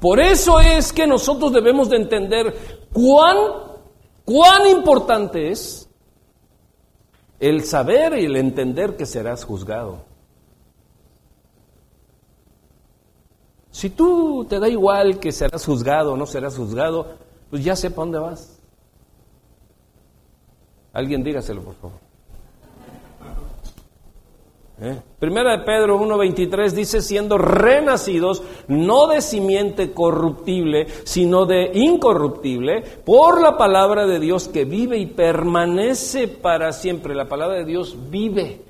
[0.00, 3.36] Por eso es que nosotros debemos de entender cuán,
[4.24, 5.88] cuán importante es
[7.38, 10.09] el saber y el entender que serás juzgado.
[13.70, 17.06] Si tú te da igual que serás juzgado o no serás juzgado,
[17.50, 18.58] pues ya sepa dónde vas.
[20.92, 22.10] Alguien dígaselo, por favor.
[24.82, 24.98] ¿Eh?
[25.18, 33.42] Primera de Pedro 1.23 dice, siendo renacidos, no de simiente corruptible, sino de incorruptible, por
[33.42, 37.14] la palabra de Dios que vive y permanece para siempre.
[37.14, 38.62] La palabra de Dios vive,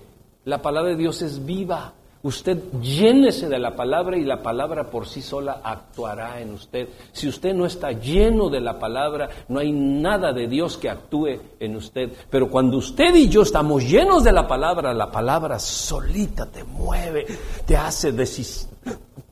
[0.45, 1.95] la palabra de Dios es viva.
[2.23, 6.89] Usted llénese de la palabra y la palabra por sí sola actuará en usted.
[7.13, 11.41] Si usted no está lleno de la palabra, no hay nada de Dios que actúe
[11.59, 12.13] en usted.
[12.29, 17.27] Pero cuando usted y yo estamos llenos de la palabra, la palabra solita te mueve,
[17.65, 18.13] te hace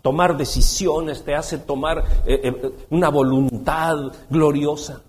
[0.00, 5.02] tomar decisiones, te hace tomar eh, eh, una voluntad gloriosa.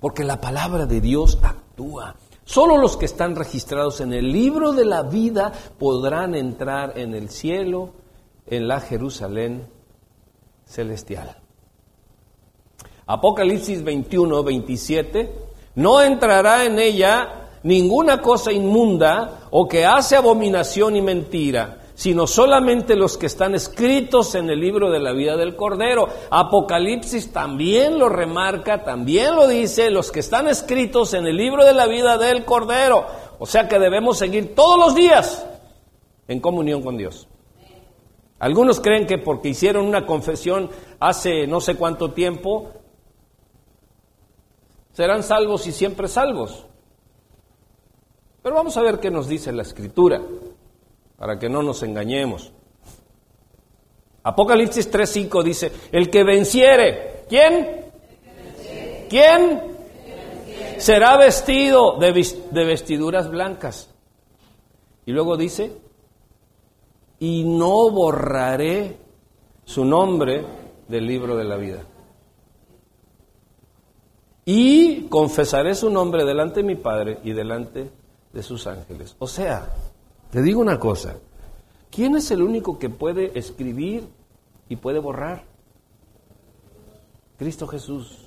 [0.00, 2.16] Porque la palabra de Dios actúa.
[2.46, 7.28] Solo los que están registrados en el libro de la vida podrán entrar en el
[7.28, 7.90] cielo,
[8.46, 9.66] en la Jerusalén
[10.64, 11.36] celestial.
[13.04, 15.32] Apocalipsis 21, 27,
[15.74, 22.94] no entrará en ella ninguna cosa inmunda o que hace abominación y mentira sino solamente
[22.94, 26.08] los que están escritos en el libro de la vida del Cordero.
[26.30, 31.72] Apocalipsis también lo remarca, también lo dice, los que están escritos en el libro de
[31.72, 33.06] la vida del Cordero.
[33.38, 35.46] O sea que debemos seguir todos los días
[36.28, 37.28] en comunión con Dios.
[38.40, 40.68] Algunos creen que porque hicieron una confesión
[41.00, 42.72] hace no sé cuánto tiempo,
[44.92, 46.66] serán salvos y siempre salvos.
[48.42, 50.20] Pero vamos a ver qué nos dice la Escritura
[51.16, 52.52] para que no nos engañemos.
[54.22, 57.86] Apocalipsis 3:5 dice, el que venciere, ¿quién?
[59.08, 59.62] ¿Quién?
[60.78, 63.88] Será vestido de vestiduras blancas.
[65.06, 65.72] Y luego dice,
[67.20, 68.96] y no borraré
[69.64, 70.44] su nombre
[70.88, 71.82] del libro de la vida.
[74.44, 77.90] Y confesaré su nombre delante de mi Padre y delante
[78.32, 79.16] de sus ángeles.
[79.18, 79.72] O sea,
[80.30, 81.16] te digo una cosa,
[81.90, 84.08] ¿quién es el único que puede escribir
[84.68, 85.44] y puede borrar?
[87.38, 88.26] Cristo Jesús.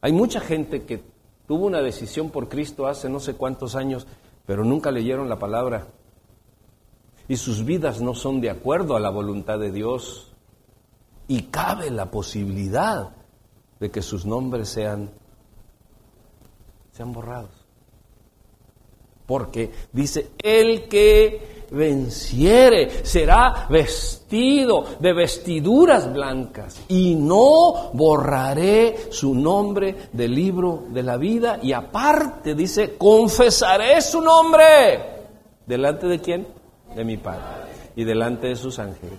[0.00, 1.02] Hay mucha gente que
[1.46, 4.06] tuvo una decisión por Cristo hace no sé cuántos años,
[4.44, 5.88] pero nunca leyeron la palabra.
[7.28, 10.32] Y sus vidas no son de acuerdo a la voluntad de Dios.
[11.26, 13.16] Y cabe la posibilidad
[13.80, 15.10] de que sus nombres sean,
[16.92, 17.65] sean borrados.
[19.26, 30.08] Porque dice, el que venciere será vestido de vestiduras blancas y no borraré su nombre
[30.12, 35.16] del libro de la vida y aparte dice, confesaré su nombre.
[35.66, 36.46] ¿Delante de quién?
[36.94, 37.66] De mi Padre
[37.96, 39.18] y delante de sus ángeles.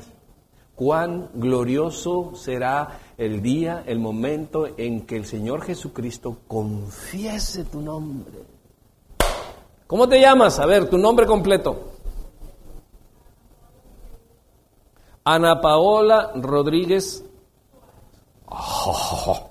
[0.75, 8.56] Cuán glorioso será el día, el momento en que el Señor Jesucristo confiese tu nombre
[9.88, 10.59] ¿Cómo te llamas?
[10.59, 11.93] A ver, tu nombre completo.
[15.23, 17.23] Ana Paola Rodríguez.
[18.47, 19.49] Oh,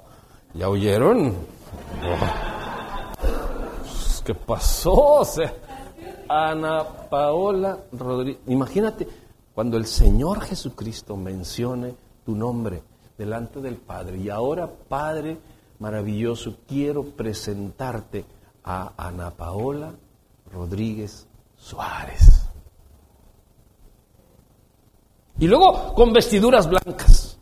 [0.52, 1.34] ¿Ya oyeron?
[4.24, 5.22] ¿Qué pasó?
[6.28, 8.40] Ana Paola Rodríguez.
[8.48, 9.08] Imagínate
[9.54, 11.94] cuando el Señor Jesucristo mencione
[12.26, 12.82] tu nombre
[13.16, 14.18] delante del Padre.
[14.18, 15.38] Y ahora, Padre
[15.78, 18.24] maravilloso, quiero presentarte
[18.64, 19.92] a Ana Paola
[20.56, 21.26] Rodríguez
[21.56, 22.42] Suárez.
[25.38, 27.38] Y luego con vestiduras blancas.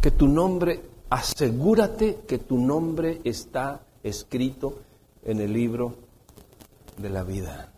[0.00, 4.80] Que tu nombre, asegúrate que tu nombre está escrito
[5.24, 5.94] en el libro
[6.96, 7.72] de la vida.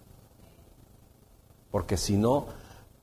[1.71, 2.47] Porque si no,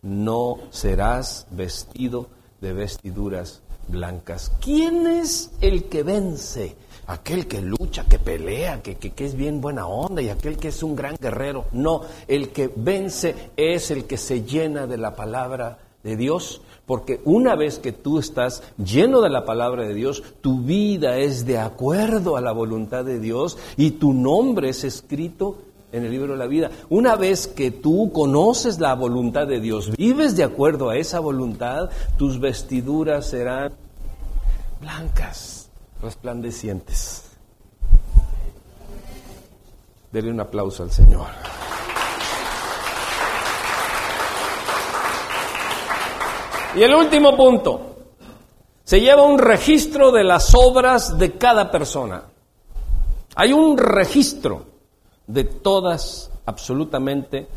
[0.02, 2.28] no serás vestido
[2.60, 4.52] de vestiduras blancas.
[4.62, 6.76] ¿Quién es el que vence?
[7.08, 10.84] Aquel que lucha, que pelea, que, que, es bien buena onda y aquel que es
[10.84, 11.66] un gran guerrero.
[11.72, 17.22] No, el que vence es el que se llena de la palabra de Dios, porque
[17.26, 21.58] una vez que tú estás lleno de la palabra de Dios, tu vida es de
[21.58, 25.60] acuerdo a la voluntad de Dios y tu nombre es escrito
[25.92, 26.72] en el libro de la vida.
[26.90, 31.90] Una vez que tú conoces la voluntad de Dios, vives de acuerdo a esa voluntad,
[32.18, 33.74] tus vestiduras serán
[34.82, 35.57] blancas
[36.02, 37.24] resplandecientes.
[40.12, 41.28] Denle un aplauso al Señor.
[46.76, 47.96] Y el último punto,
[48.84, 52.24] se lleva un registro de las obras de cada persona.
[53.36, 54.66] Hay un registro
[55.26, 57.48] de todas, absolutamente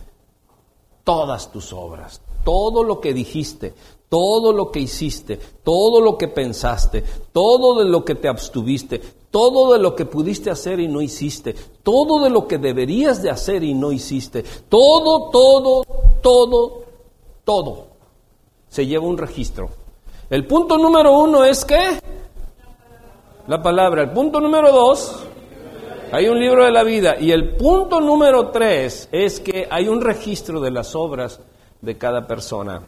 [1.04, 3.74] todas tus obras, todo lo que dijiste,
[4.10, 7.02] todo lo que hiciste, todo lo que pensaste,
[7.32, 9.00] todo de lo que te abstuviste,
[9.30, 13.30] todo de lo que pudiste hacer y no hiciste, todo de lo que deberías de
[13.30, 15.84] hacer y no hiciste, todo, todo,
[16.20, 16.82] todo,
[17.44, 17.86] todo,
[18.68, 19.70] se lleva un registro.
[20.28, 21.78] El punto número uno es que
[23.46, 24.02] la palabra.
[24.02, 25.24] El punto número dos,
[26.12, 27.16] hay un libro de la vida.
[27.18, 31.40] Y el punto número tres es que hay un registro de las obras
[31.80, 32.82] de cada persona.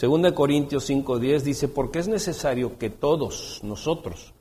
[0.00, 4.32] Según de Corintios 5:10 dice, porque es necesario que todos nosotros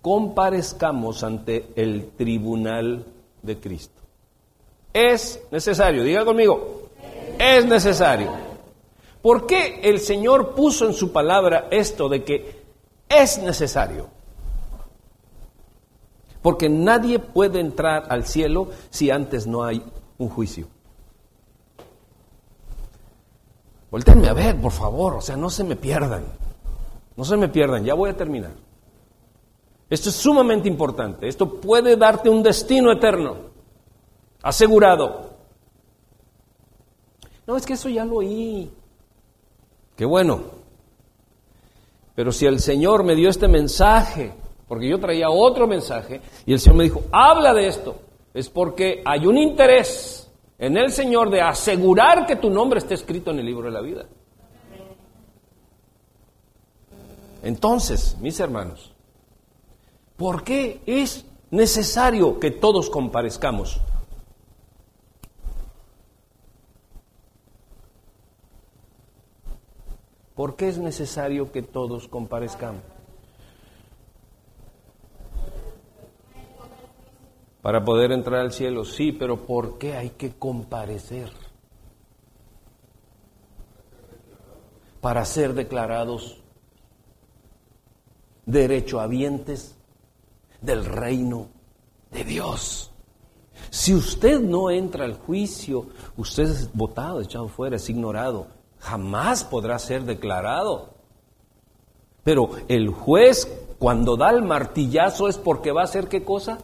[0.00, 3.04] comparezcamos ante el tribunal
[3.42, 4.00] de Cristo.
[4.94, 6.88] Es necesario, diga conmigo,
[7.38, 8.32] es necesario.
[9.20, 12.62] ¿Por qué el Señor puso en su palabra esto de que
[13.10, 14.08] es necesario?
[16.40, 19.82] Porque nadie puede entrar al cielo si antes no hay
[20.16, 20.66] un juicio.
[23.90, 26.24] Voltenme a ver, por favor, o sea, no se me pierdan.
[27.16, 28.52] No se me pierdan, ya voy a terminar.
[29.88, 31.26] Esto es sumamente importante.
[31.26, 33.36] Esto puede darte un destino eterno,
[34.42, 35.30] asegurado.
[37.46, 38.70] No, es que eso ya lo oí.
[39.96, 40.42] Qué bueno.
[42.14, 44.34] Pero si el Señor me dio este mensaje,
[44.68, 47.96] porque yo traía otro mensaje, y el Señor me dijo, habla de esto,
[48.34, 50.27] es porque hay un interés
[50.58, 53.80] en el Señor de asegurar que tu nombre esté escrito en el libro de la
[53.80, 54.06] vida.
[57.42, 58.92] Entonces, mis hermanos,
[60.16, 63.80] ¿por qué es necesario que todos comparezcamos?
[70.34, 72.82] ¿Por qué es necesario que todos comparezcamos?
[77.62, 81.30] Para poder entrar al cielo, sí, pero ¿por qué hay que comparecer?
[85.00, 86.40] Para ser declarados
[88.46, 89.76] derechohabientes
[90.60, 91.48] del reino
[92.10, 92.90] de Dios.
[93.70, 95.86] Si usted no entra al juicio,
[96.16, 98.46] usted es votado, echado fuera, es ignorado.
[98.78, 100.94] Jamás podrá ser declarado.
[102.24, 103.46] Pero el juez,
[103.78, 106.58] cuando da el martillazo, es porque va a hacer qué cosa?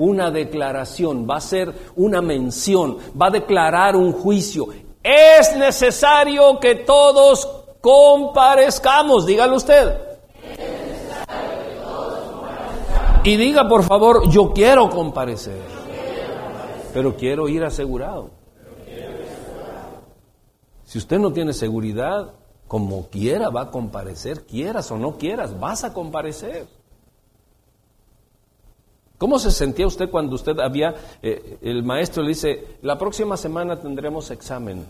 [0.00, 4.68] Una declaración, va a ser una mención, va a declarar un juicio.
[5.02, 7.46] Es necesario que todos
[7.80, 9.94] comparezcamos, dígalo usted.
[13.22, 15.60] Y diga por favor, yo quiero comparecer,
[16.94, 18.30] pero quiero ir asegurado.
[20.84, 22.32] Si usted no tiene seguridad,
[22.66, 26.79] como quiera va a comparecer, quieras o no quieras, vas a comparecer.
[29.20, 33.78] ¿Cómo se sentía usted cuando usted había, eh, el maestro le dice, la próxima semana
[33.78, 34.86] tendremos examen?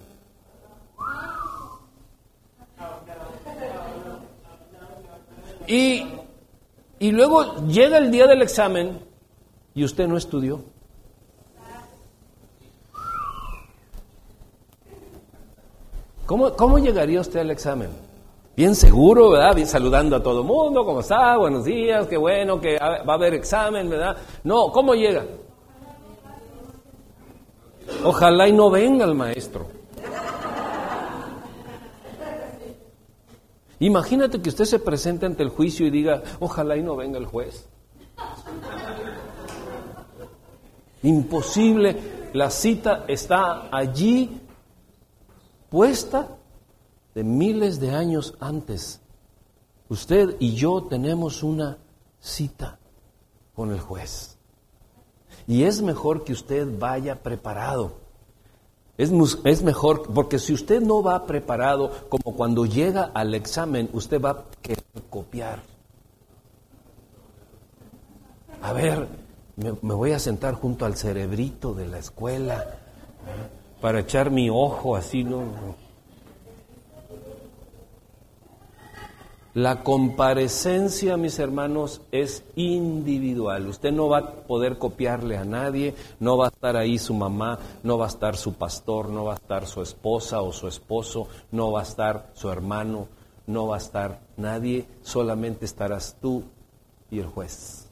[5.66, 6.06] Y,
[7.00, 9.00] y luego llega el día del examen
[9.74, 10.62] y usted no estudió.
[16.26, 17.90] ¿Cómo, cómo llegaría usted al examen?
[18.60, 19.54] Bien seguro, ¿verdad?
[19.54, 21.34] Bien saludando a todo mundo, ¿cómo está?
[21.38, 24.18] Buenos días, qué bueno, que va a haber examen, ¿verdad?
[24.44, 25.24] No, ¿cómo llega?
[28.04, 29.66] Ojalá y no venga el maestro.
[33.78, 37.24] Imagínate que usted se presente ante el juicio y diga, ojalá y no venga el
[37.24, 37.66] juez.
[41.02, 41.96] Imposible,
[42.34, 44.38] la cita está allí
[45.70, 46.36] puesta
[47.14, 49.00] de miles de años antes,
[49.88, 51.78] usted y yo tenemos una
[52.20, 52.78] cita
[53.54, 54.38] con el juez.
[55.46, 57.92] Y es mejor que usted vaya preparado.
[58.96, 59.10] Es,
[59.44, 64.30] es, mejor, porque si usted no va preparado, como cuando llega al examen, usted va
[64.30, 65.62] a querer copiar.
[68.62, 69.08] A ver,
[69.56, 72.78] me, me voy a sentar junto al cerebrito de la escuela
[73.80, 75.44] para echar mi ojo así, ¿no?
[79.54, 83.66] La comparecencia, mis hermanos, es individual.
[83.66, 87.58] Usted no va a poder copiarle a nadie, no va a estar ahí su mamá,
[87.82, 91.26] no va a estar su pastor, no va a estar su esposa o su esposo,
[91.50, 93.08] no va a estar su hermano,
[93.48, 96.44] no va a estar nadie, solamente estarás tú
[97.10, 97.88] y el juez.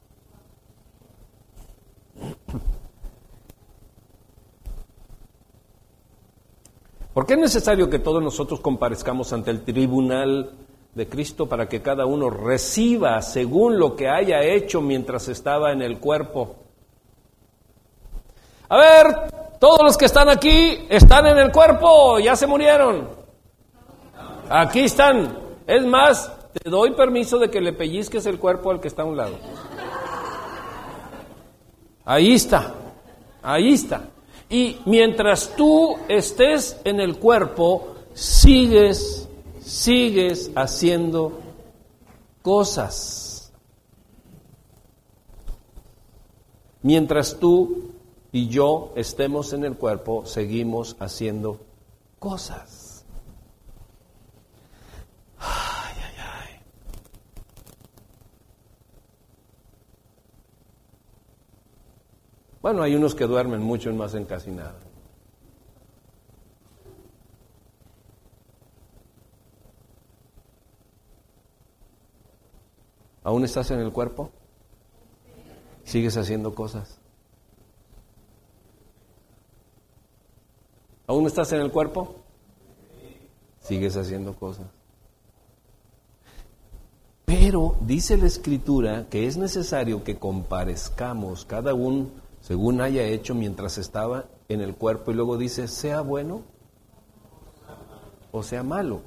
[7.13, 10.53] ¿Por qué es necesario que todos nosotros comparezcamos ante el tribunal
[10.99, 15.81] de Cristo para que cada uno reciba según lo que haya hecho mientras estaba en
[15.81, 16.57] el cuerpo.
[18.69, 19.07] A ver,
[19.59, 23.09] Todos los que están aquí están en el cuerpo, ya se murieron.
[24.49, 25.37] Aquí están.
[25.67, 29.07] Es más, te doy permiso de que le pellizques el cuerpo al que está a
[29.07, 29.37] un lado.
[32.05, 32.73] Ahí está,
[33.43, 34.03] ahí está.
[34.49, 39.28] Y mientras tú estés en el cuerpo, sigues,
[39.69, 41.41] sigues haciendo
[42.43, 43.53] cosas.
[46.83, 47.93] Mientras tú
[48.33, 51.61] y yo estemos en el cuerpo, seguimos haciendo
[52.19, 53.05] cosas.
[55.39, 56.61] Ay, ay, ay.
[62.63, 64.88] Bueno, hay unos que duermen mucho y no hacen casi nada.
[73.29, 74.31] ¿Aún estás en el cuerpo?
[75.85, 76.99] ¿Sigues haciendo cosas?
[81.07, 82.15] ¿Aún estás en el cuerpo?
[83.61, 84.69] Sigues haciendo cosas.
[87.27, 92.07] Pero dice la escritura que es necesario que comparezcamos cada uno
[92.41, 96.45] según haya hecho mientras estaba en el cuerpo y luego dice, sea bueno
[98.33, 99.03] o sea malo.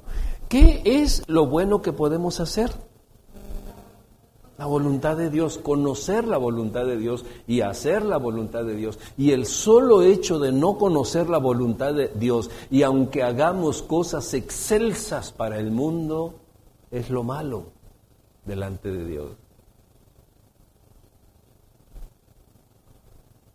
[0.48, 2.70] ¿Qué es lo bueno que podemos hacer?
[4.62, 8.96] La voluntad de Dios, conocer la voluntad de Dios y hacer la voluntad de Dios.
[9.18, 14.34] Y el solo hecho de no conocer la voluntad de Dios y aunque hagamos cosas
[14.34, 16.34] excelsas para el mundo,
[16.92, 17.72] es lo malo
[18.44, 19.30] delante de Dios.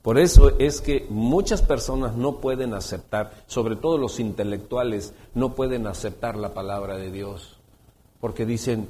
[0.01, 5.88] Por eso es que muchas personas no pueden aceptar, sobre todo los intelectuales, no pueden
[5.88, 7.62] aceptar la palabra de Dios,
[8.20, 8.89] porque dicen,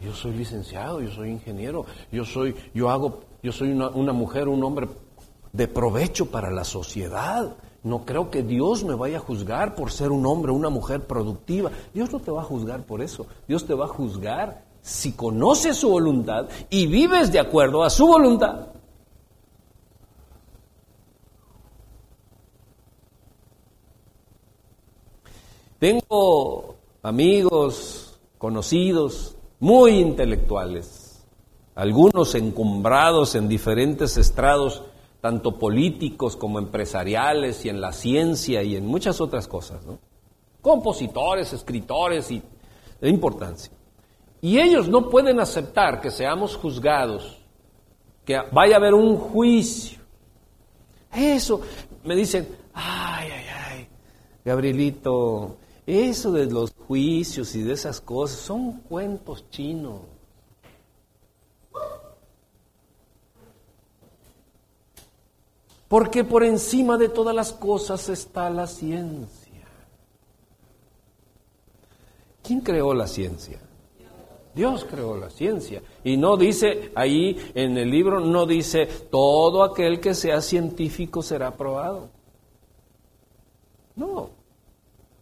[0.00, 4.48] yo soy licenciado, yo soy ingeniero, yo soy, yo hago, yo soy una, una mujer,
[4.48, 4.88] un hombre
[5.52, 7.56] de provecho para la sociedad.
[7.82, 11.70] No creo que Dios me vaya a juzgar por ser un hombre, una mujer productiva.
[11.94, 13.26] Dios no te va a juzgar por eso.
[13.46, 18.06] Dios te va a juzgar si conoces su voluntad y vives de acuerdo a su
[18.06, 18.68] voluntad.
[25.78, 31.24] Tengo amigos, conocidos, muy intelectuales,
[31.74, 34.82] algunos encumbrados en diferentes estrados,
[35.20, 39.98] tanto políticos como empresariales y en la ciencia y en muchas otras cosas, ¿no?
[40.60, 42.42] compositores, escritores y
[43.00, 43.72] de importancia.
[44.40, 47.38] Y ellos no pueden aceptar que seamos juzgados,
[48.24, 49.98] que vaya a haber un juicio.
[51.12, 51.60] Eso,
[52.04, 53.88] me dicen, ay, ay, ay,
[54.44, 55.56] Gabrielito,
[55.86, 60.00] eso de los juicios y de esas cosas son cuentos chinos.
[65.86, 69.66] Porque por encima de todas las cosas está la ciencia.
[72.42, 73.60] ¿Quién creó la ciencia?
[74.54, 75.82] Dios creó la ciencia.
[76.02, 81.48] Y no dice ahí en el libro, no dice, todo aquel que sea científico será
[81.48, 82.08] aprobado.
[83.94, 84.37] No,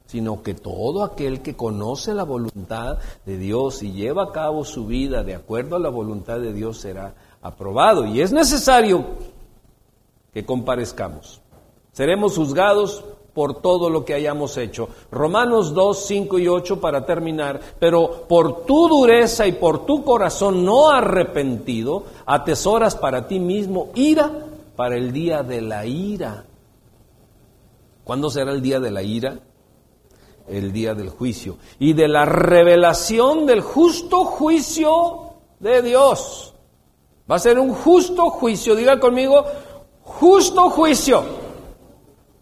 [0.06, 4.86] sino que todo aquel que conoce la voluntad de Dios y lleva a cabo su
[4.86, 8.06] vida de acuerdo a la voluntad de Dios será aprobado.
[8.06, 9.04] Y es necesario
[10.32, 11.40] que comparezcamos.
[11.92, 13.04] Seremos juzgados
[13.36, 14.88] por todo lo que hayamos hecho.
[15.10, 20.64] Romanos 2, 5 y 8 para terminar, pero por tu dureza y por tu corazón
[20.64, 24.30] no arrepentido, atesoras para ti mismo ira
[24.74, 26.44] para el día de la ira.
[28.04, 29.38] ¿Cuándo será el día de la ira?
[30.48, 36.54] El día del juicio y de la revelación del justo juicio de Dios.
[37.30, 39.44] Va a ser un justo juicio, diga conmigo,
[40.04, 41.46] justo juicio.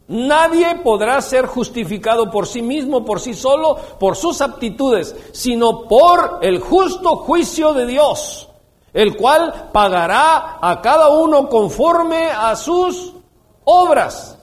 [0.06, 6.40] Nadie podrá ser justificado por sí mismo, por sí solo, por sus aptitudes, sino por
[6.42, 8.50] el justo juicio de Dios,
[8.92, 13.14] el cual pagará a cada uno conforme a sus
[13.64, 14.33] obras.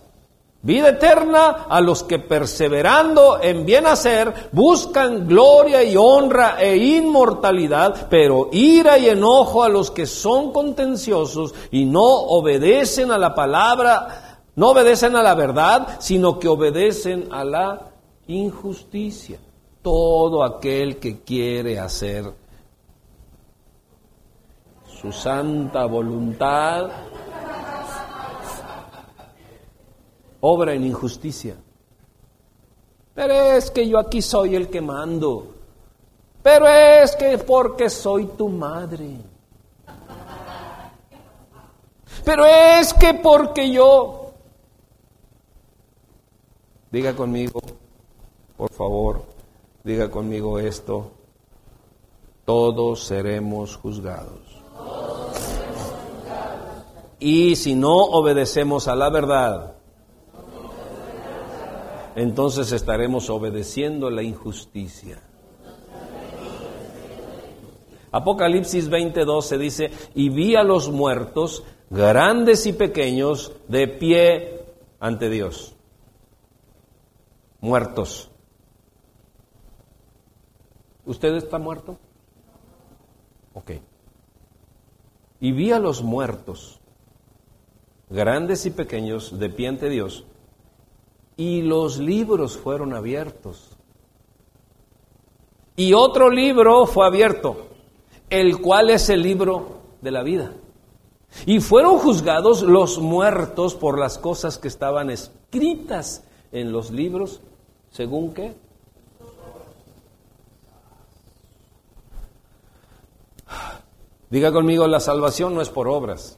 [0.63, 8.07] Vida eterna a los que perseverando en bien hacer buscan gloria y honra e inmortalidad,
[8.11, 14.43] pero ira y enojo a los que son contenciosos y no obedecen a la palabra,
[14.55, 17.81] no obedecen a la verdad, sino que obedecen a la
[18.27, 19.39] injusticia.
[19.81, 22.31] Todo aquel que quiere hacer
[25.01, 26.91] su santa voluntad
[30.41, 31.55] obra en injusticia.
[33.13, 35.55] Pero es que yo aquí soy el que mando.
[36.43, 39.17] Pero es que porque soy tu madre.
[42.23, 44.17] Pero es que porque yo...
[46.91, 47.61] Diga conmigo,
[48.57, 49.23] por favor,
[49.83, 51.11] diga conmigo esto.
[52.43, 54.41] Todos seremos juzgados.
[57.19, 59.75] Y si no obedecemos a la verdad,
[62.15, 65.21] entonces estaremos obedeciendo la injusticia.
[68.11, 74.65] Apocalipsis 20:12 dice, y vi a los muertos, grandes y pequeños, de pie
[74.99, 75.75] ante Dios.
[77.61, 78.29] Muertos.
[81.05, 81.97] ¿Usted está muerto?
[83.53, 83.71] Ok.
[85.39, 86.79] Y vi a los muertos,
[88.09, 90.25] grandes y pequeños, de pie ante Dios,
[91.37, 93.77] y los libros fueron abiertos.
[95.75, 97.67] Y otro libro fue abierto,
[98.29, 100.53] el cual es el libro de la vida.
[101.45, 107.41] Y fueron juzgados los muertos por las cosas que estaban escritas en los libros,
[107.89, 108.53] según qué?
[114.29, 116.37] Diga conmigo, la salvación no es por obras.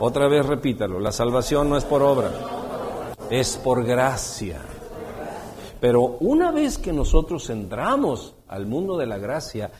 [0.00, 2.30] Otra vez repítalo, la salvación no es por obra,
[3.30, 4.60] es por gracia.
[5.80, 9.70] Pero una vez que nosotros entramos al mundo de la gracia,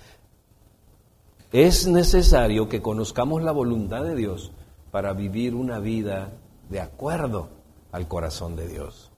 [1.53, 4.53] es necesario que conozcamos la voluntad de Dios
[4.91, 6.33] para vivir una vida
[6.69, 7.49] de acuerdo
[7.91, 9.11] al corazón de Dios.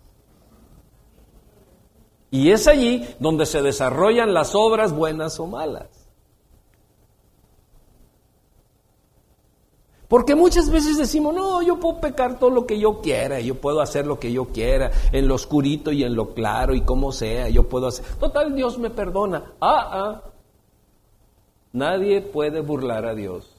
[2.30, 5.99] Y es allí donde se desarrollan las obras buenas o malas.
[10.10, 13.80] Porque muchas veces decimos, no, yo puedo pecar todo lo que yo quiera, yo puedo
[13.80, 17.48] hacer lo que yo quiera, en lo oscurito y en lo claro y como sea,
[17.48, 18.04] yo puedo hacer.
[18.18, 19.52] Total, Dios me perdona.
[19.60, 20.22] Ah, ah,
[21.72, 23.56] Nadie puede burlar a Dios.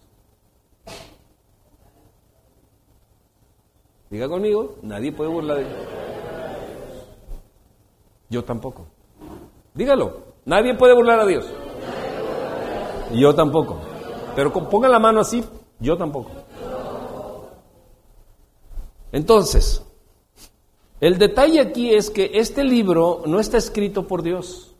[4.09, 5.71] Diga conmigo, nadie puede burlar a Dios.
[8.29, 8.87] Yo tampoco.
[9.73, 11.49] Dígalo, nadie puede burlar a Dios.
[13.13, 13.79] Yo tampoco.
[14.35, 15.41] Pero ponga la mano así,
[15.79, 16.40] yo tampoco.
[19.11, 19.83] Entonces,
[20.99, 24.71] el detalle aquí es que este libro no está escrito por Dios.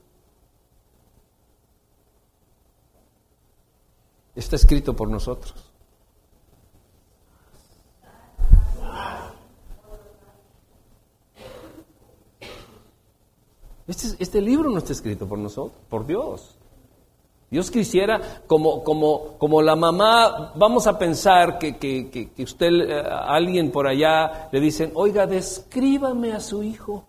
[4.36, 5.53] está escrito por nosotros.
[13.88, 16.55] Este, este, libro no está escrito por nosotros, por Dios.
[17.51, 23.71] Dios quisiera, como, como, como la mamá, vamos a pensar que, que, usted, eh, alguien
[23.71, 27.03] por allá, le dicen, oiga, descríbame a su hijo.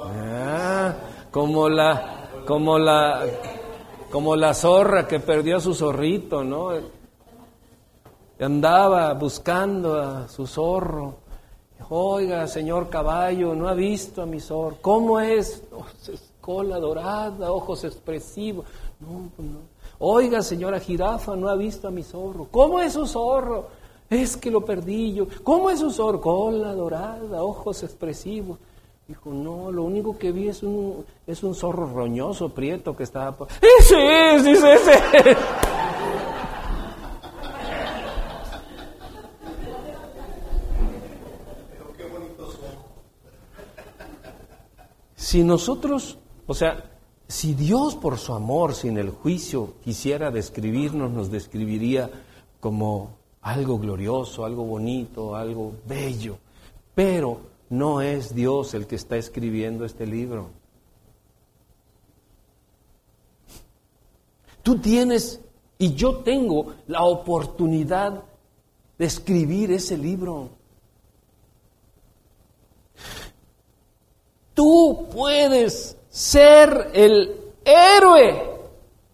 [0.00, 0.94] Ah,
[1.32, 3.26] como la, como la,
[4.08, 6.70] como la zorra que perdió a su zorrito, ¿no?
[8.38, 11.16] Andaba buscando a su zorro.
[11.88, 14.76] Oiga, señor caballo, no ha visto a mi zorro.
[14.80, 15.64] ¿Cómo es?
[16.46, 18.64] cola dorada, ojos expresivos.
[19.00, 19.58] No, pues no.
[19.98, 22.46] Oiga, señora jirafa, no ha visto a mi zorro.
[22.52, 23.66] ¿Cómo es su zorro?
[24.08, 25.26] Es que lo perdí yo.
[25.42, 26.20] ¿Cómo es su zorro?
[26.20, 28.58] Cola dorada, ojos expresivos.
[29.08, 33.36] Dijo, no, lo único que vi es un, es un zorro roñoso, prieto, que estaba...
[33.80, 34.46] ¡Ese es!
[34.46, 35.36] ¡Ese es!
[45.16, 46.92] Si nosotros, o sea,
[47.28, 52.10] si Dios por su amor, sin el juicio, quisiera describirnos, nos describiría
[52.60, 56.38] como algo glorioso, algo bonito, algo bello.
[56.94, 57.40] Pero
[57.70, 60.50] no es Dios el que está escribiendo este libro.
[64.62, 65.40] Tú tienes
[65.78, 68.24] y yo tengo la oportunidad
[68.98, 70.50] de escribir ese libro.
[74.54, 78.42] Tú puedes ser el héroe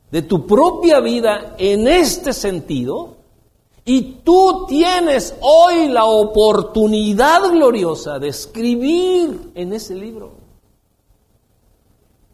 [0.08, 3.16] de tu propia vida en este sentido
[3.84, 10.34] y tú tienes hoy la oportunidad gloriosa de escribir en ese libro.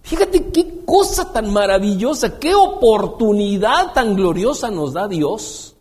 [0.02, 5.76] Fíjate qué cosa tan maravillosa, qué oportunidad tan gloriosa nos da Dios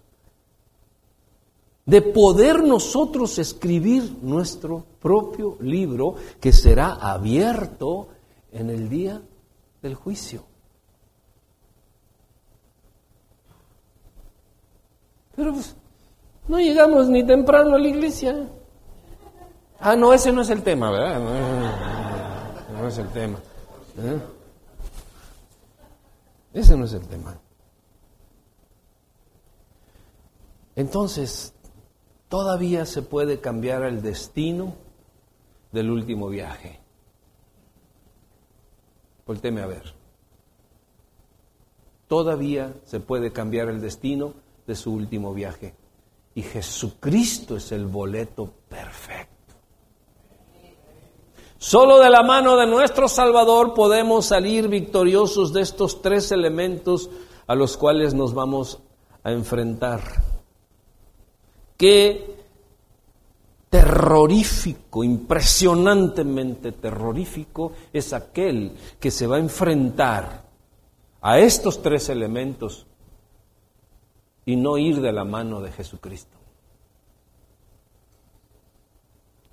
[1.85, 8.09] de poder nosotros escribir nuestro propio libro que será abierto
[8.57, 9.21] en el día
[9.81, 10.43] del juicio.
[15.35, 15.75] Pero pues,
[16.47, 18.49] no llegamos ni temprano a la iglesia.
[19.79, 21.19] Ah, no, ese no es el tema, ¿verdad?
[22.73, 23.37] No, es el tema.
[23.99, 24.19] ¿eh?
[26.53, 27.39] Ese no es el tema.
[30.75, 31.53] Entonces,
[32.29, 34.75] todavía se puede cambiar el destino
[35.71, 36.86] del último viaje.
[39.27, 39.93] Volteme a ver.
[42.07, 44.33] Todavía se puede cambiar el destino
[44.65, 45.75] de su último viaje.
[46.33, 49.37] Y Jesucristo es el boleto perfecto.
[51.57, 57.09] Solo de la mano de nuestro Salvador podemos salir victoriosos de estos tres elementos
[57.47, 58.79] a los cuales nos vamos
[59.23, 60.01] a enfrentar.
[61.75, 62.36] Qué
[63.69, 70.45] terrorífico, impresionantemente terrorífico es aquel que se va a enfrentar
[71.21, 72.87] a estos tres elementos
[74.45, 76.37] y no ir de la mano de Jesucristo.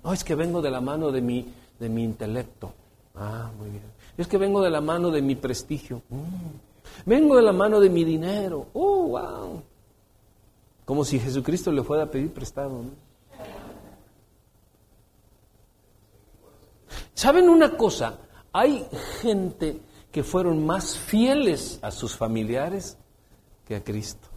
[0.03, 1.45] No, es que vengo de la mano de mi,
[1.79, 2.73] de mi intelecto.
[3.15, 3.83] Ah, muy bien.
[4.17, 6.01] Es que vengo de la mano de mi prestigio.
[6.09, 7.05] Mm.
[7.05, 8.67] Vengo de la mano de mi dinero.
[8.73, 9.61] Oh, wow.
[10.85, 12.83] Como si Jesucristo le fuera a pedir prestado.
[17.25, 18.19] ¿Saben una cosa?
[18.53, 18.85] Hay
[19.19, 22.99] gente que fueron más fieles a sus familiares
[23.67, 24.27] que a Cristo.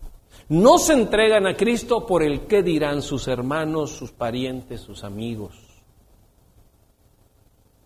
[0.48, 5.54] No se entregan a Cristo por el qué dirán sus hermanos, sus parientes, sus amigos.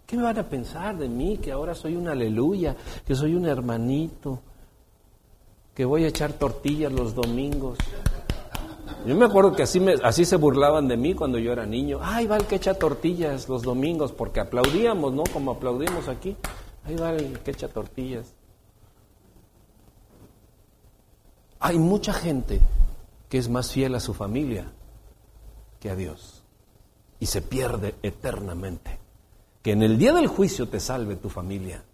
[0.07, 1.37] ¿Qué me van a pensar de mí?
[1.39, 4.39] Que ahora soy un aleluya, que soy un hermanito,
[5.75, 7.77] que voy a echar tortillas los domingos.
[9.05, 11.99] Yo me acuerdo que así, me, así se burlaban de mí cuando yo era niño.
[12.03, 15.25] Ay, va el que echa tortillas los domingos, porque aplaudíamos, ¿no?
[15.33, 16.37] Como aplaudimos aquí.
[16.85, 18.33] Ahí va el que echa tortillas.
[21.59, 22.61] Hay mucha gente
[23.29, 24.73] que es más fiel a su familia
[25.81, 26.43] que a Dios
[27.19, 28.99] y se pierde eternamente.
[29.63, 31.85] Que en el día del juicio te salve tu familia.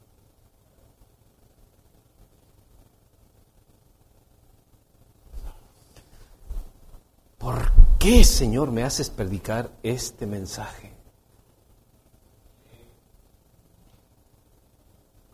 [7.49, 10.93] ¿Por qué, Señor, me haces predicar este mensaje?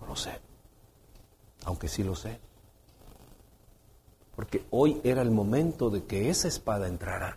[0.00, 0.30] No lo sé,
[1.64, 2.38] aunque sí lo sé.
[4.36, 7.36] Porque hoy era el momento de que esa espada entrara.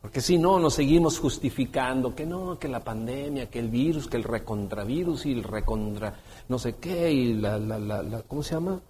[0.00, 4.16] Porque si no, nos seguimos justificando que no, que la pandemia, que el virus, que
[4.16, 6.18] el recontravirus y el recontra
[6.48, 8.80] no sé qué, y la, la, la, ¿cómo se llama?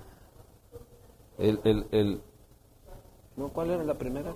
[1.39, 2.23] El, el, el,
[3.37, 3.49] ¿no?
[3.49, 4.35] ¿Cuál era la primera?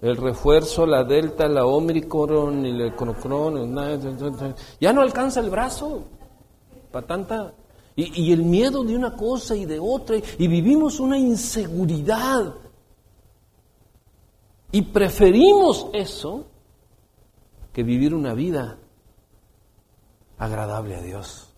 [0.00, 3.76] El refuerzo, la delta, la omicron, el cronocron,
[4.80, 6.02] ya no alcanza el brazo
[6.90, 7.54] para tanta
[7.94, 12.54] y, el miedo de una cosa y de otra, y vivimos una inseguridad.
[14.70, 16.46] Y preferimos eso
[17.72, 18.78] que vivir una vida
[20.38, 21.51] agradable a Dios,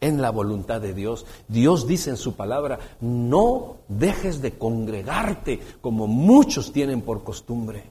[0.00, 1.26] en la voluntad de Dios.
[1.48, 7.84] Dios dice en su palabra, no dejes de congregarte como muchos tienen por costumbre,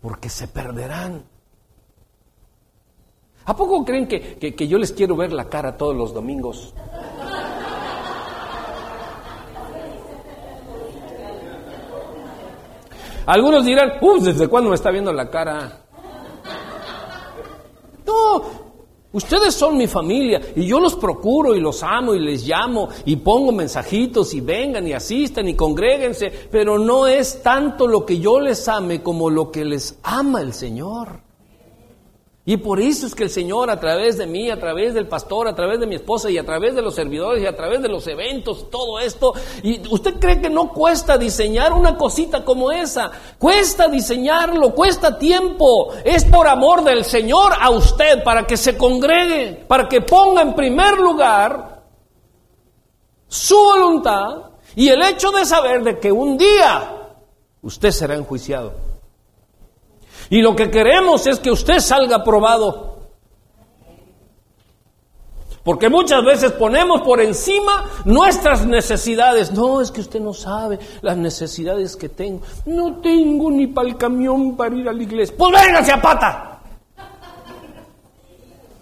[0.00, 1.24] porque se perderán.
[3.44, 6.74] ¿A poco creen que, yo les quiero ver la cara todos los domingos?
[13.24, 15.82] Algunos dirán, uff, ¿desde cuándo me está viendo la cara?
[18.06, 18.67] No,
[19.12, 23.16] ustedes son mi familia y yo los procuro y los amo y les llamo y
[23.16, 28.40] pongo mensajitos y vengan y asistan y congréguense, pero no es tanto lo que yo
[28.40, 31.27] les ame como lo que les ama el Señor.
[32.48, 35.48] Y por eso es que el Señor a través de mí, a través del pastor,
[35.48, 37.90] a través de mi esposa y a través de los servidores y a través de
[37.90, 43.10] los eventos, todo esto, y usted cree que no cuesta diseñar una cosita como esa,
[43.38, 49.66] cuesta diseñarlo, cuesta tiempo, es por amor del Señor a usted, para que se congregue,
[49.68, 51.82] para que ponga en primer lugar
[53.26, 57.12] su voluntad y el hecho de saber de que un día
[57.60, 58.87] usted será enjuiciado.
[60.30, 62.98] Y lo que queremos es que usted salga probado.
[65.68, 69.52] Porque muchas veces ponemos por encima nuestras necesidades.
[69.52, 72.40] No, es que usted no sabe las necesidades que tengo.
[72.64, 75.34] No tengo ni para el camión para ir a la iglesia.
[75.36, 76.60] Pues véngase a pata.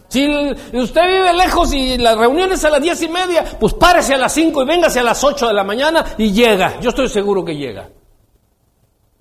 [0.08, 0.24] Si
[0.72, 4.18] usted vive lejos y la reunión es a las diez y media, pues párese a
[4.18, 6.78] las cinco y véngase a las ocho de la mañana y llega.
[6.80, 7.88] Yo estoy seguro que llega.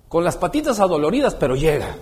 [0.08, 1.96] Con las patitas adoloridas, pero llega.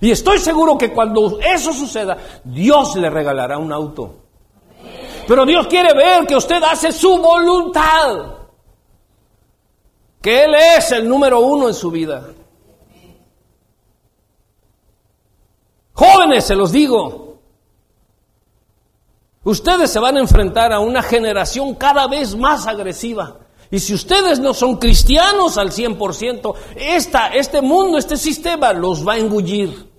[0.00, 4.16] Y estoy seguro que cuando eso suceda, Dios le regalará un auto.
[5.26, 8.34] Pero Dios quiere ver que usted hace su voluntad.
[10.20, 12.28] Que Él es el número uno en su vida.
[15.92, 17.38] Jóvenes, se los digo.
[19.44, 24.38] Ustedes se van a enfrentar a una generación cada vez más agresiva Y si ustedes
[24.38, 29.90] no son cristianos al 100%, esta, este mundo, este sistema los va a engullir.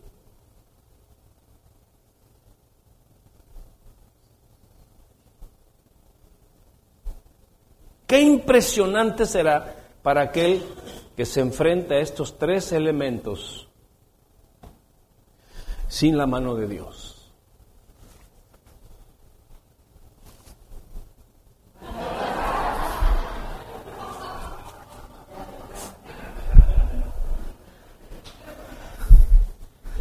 [8.08, 10.64] Qué impresionante será para aquel
[11.18, 13.68] que se enfrenta a estos tres elementos
[15.90, 17.07] sin la mano de Dios.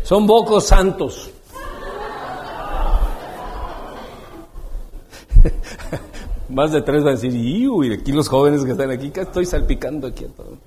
[0.06, 1.30] Son pocos santos.
[6.48, 9.46] Más de tres van a decir, y aquí los jóvenes que están aquí, que estoy
[9.46, 10.58] salpicando aquí a todos.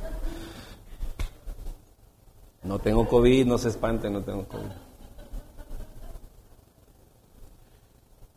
[2.64, 4.72] No tengo COVID, no se espanten, no tengo COVID.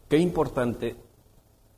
[0.08, 0.94] Qué importante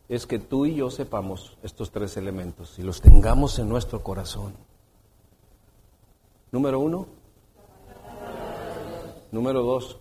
[0.07, 4.53] es que tú y yo sepamos estos tres elementos y los tengamos en nuestro corazón.
[6.53, 7.07] Número uno,
[9.35, 9.97] Número dos.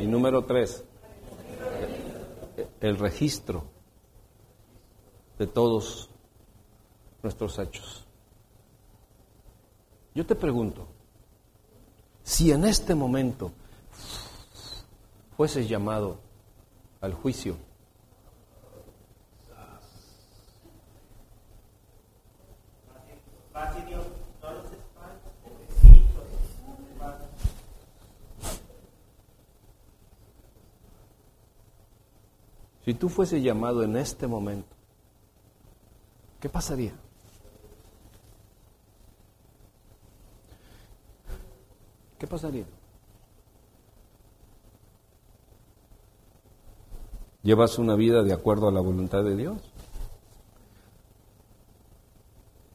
[0.00, 0.84] Y número tres,
[2.80, 3.64] el registro
[5.36, 6.08] de todos
[7.24, 8.06] nuestros hechos.
[10.14, 10.86] Yo te pregunto,
[12.22, 13.50] si en este momento
[15.36, 16.20] fueses llamado
[17.00, 17.56] al juicio,
[32.88, 34.74] Si tú fuese llamado en este momento,
[36.40, 36.94] ¿qué pasaría?
[42.18, 42.64] ¿Qué pasaría?
[47.42, 49.58] ¿Llevas una vida de acuerdo a la voluntad de Dios?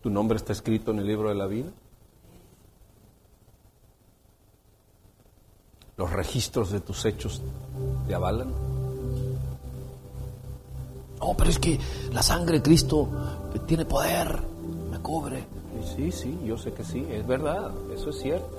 [0.03, 1.72] ¿Tu nombre está escrito en el libro de la vida?
[5.97, 7.41] ¿Los registros de tus hechos
[8.05, 8.73] te avalan?
[11.24, 11.80] No, pero es que
[12.12, 13.08] la sangre de Cristo
[13.66, 14.44] tiene poder,
[14.92, 15.46] me cubre.
[15.96, 18.58] Sí, sí, yo sé que sí, es verdad, eso es cierto.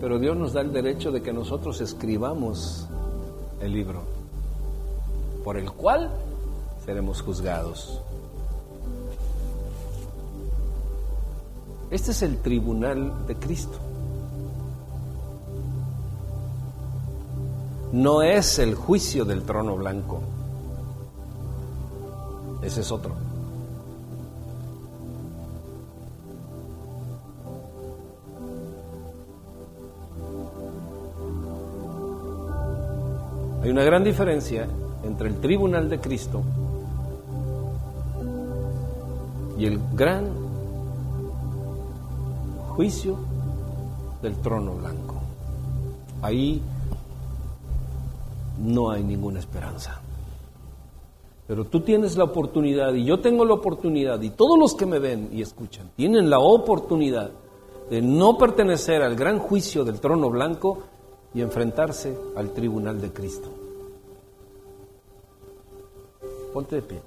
[0.00, 2.88] Pero Dios nos da el derecho de que nosotros escribamos
[3.60, 4.02] el libro
[5.44, 6.10] por el cual
[6.84, 8.00] seremos juzgados.
[11.92, 13.78] Este es el tribunal de Cristo.
[17.92, 20.20] No es el juicio del trono blanco.
[22.62, 23.14] Ese es otro.
[33.62, 34.66] Hay una gran diferencia
[35.02, 36.42] entre el tribunal de Cristo
[39.58, 40.30] y el gran
[42.70, 43.18] juicio
[44.22, 45.16] del trono blanco.
[46.22, 46.62] Ahí
[48.58, 49.99] no hay ninguna esperanza.
[51.50, 55.00] Pero tú tienes la oportunidad y yo tengo la oportunidad y todos los que me
[55.00, 57.32] ven y escuchan tienen la oportunidad
[57.90, 60.84] de no pertenecer al gran juicio del trono blanco
[61.34, 63.48] y enfrentarse al tribunal de Cristo.
[66.54, 67.00] Ponte de pie.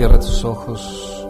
[0.00, 1.26] Cierra tus ojos.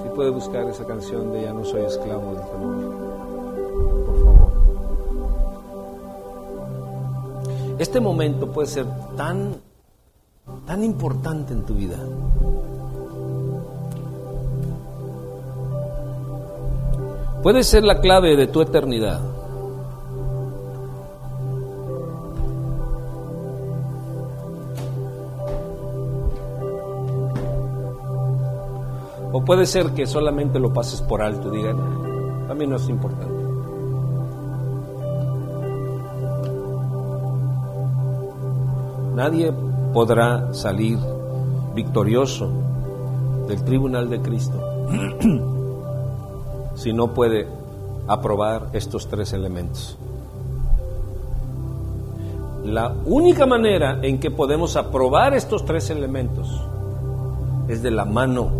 [0.00, 3.11] Si puede buscar esa canción de Ya no soy esclavo del temor.
[7.78, 9.56] Este momento puede ser tan,
[10.66, 11.98] tan importante en tu vida.
[17.42, 19.20] Puede ser la clave de tu eternidad.
[29.32, 33.41] O puede ser que solamente lo pases por alto digan, también no es importante.
[39.14, 39.52] Nadie
[39.92, 40.98] podrá salir
[41.74, 42.50] victorioso
[43.46, 44.58] del tribunal de Cristo
[46.74, 47.46] si no puede
[48.08, 49.98] aprobar estos tres elementos.
[52.64, 56.48] La única manera en que podemos aprobar estos tres elementos
[57.68, 58.50] es de la mano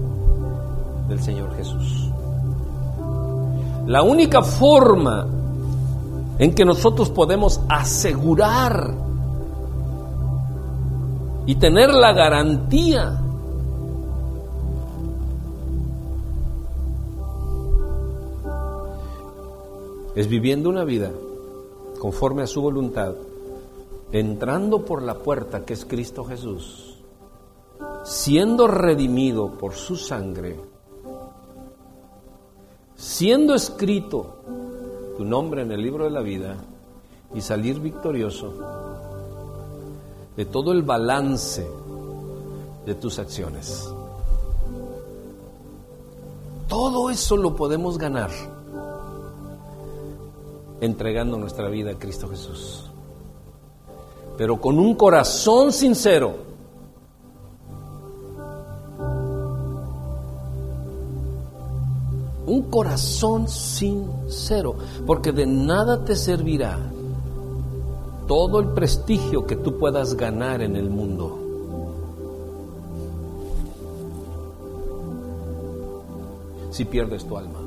[1.08, 2.10] del Señor Jesús.
[3.86, 5.26] La única forma
[6.38, 8.92] en que nosotros podemos asegurar
[11.52, 13.22] y tener la garantía
[20.14, 21.10] es viviendo una vida
[21.98, 23.16] conforme a su voluntad,
[24.12, 26.96] entrando por la puerta que es Cristo Jesús,
[28.02, 30.58] siendo redimido por su sangre,
[32.96, 34.36] siendo escrito
[35.18, 36.56] tu nombre en el libro de la vida
[37.34, 38.81] y salir victorioso
[40.36, 41.68] de todo el balance
[42.86, 43.88] de tus acciones.
[46.68, 48.30] Todo eso lo podemos ganar
[50.80, 52.84] entregando nuestra vida a Cristo Jesús.
[54.36, 56.34] Pero con un corazón sincero.
[62.46, 64.74] Un corazón sincero,
[65.06, 66.78] porque de nada te servirá
[68.26, 71.38] todo el prestigio que tú puedas ganar en el mundo.
[76.70, 77.58] Si pierdes tu alma.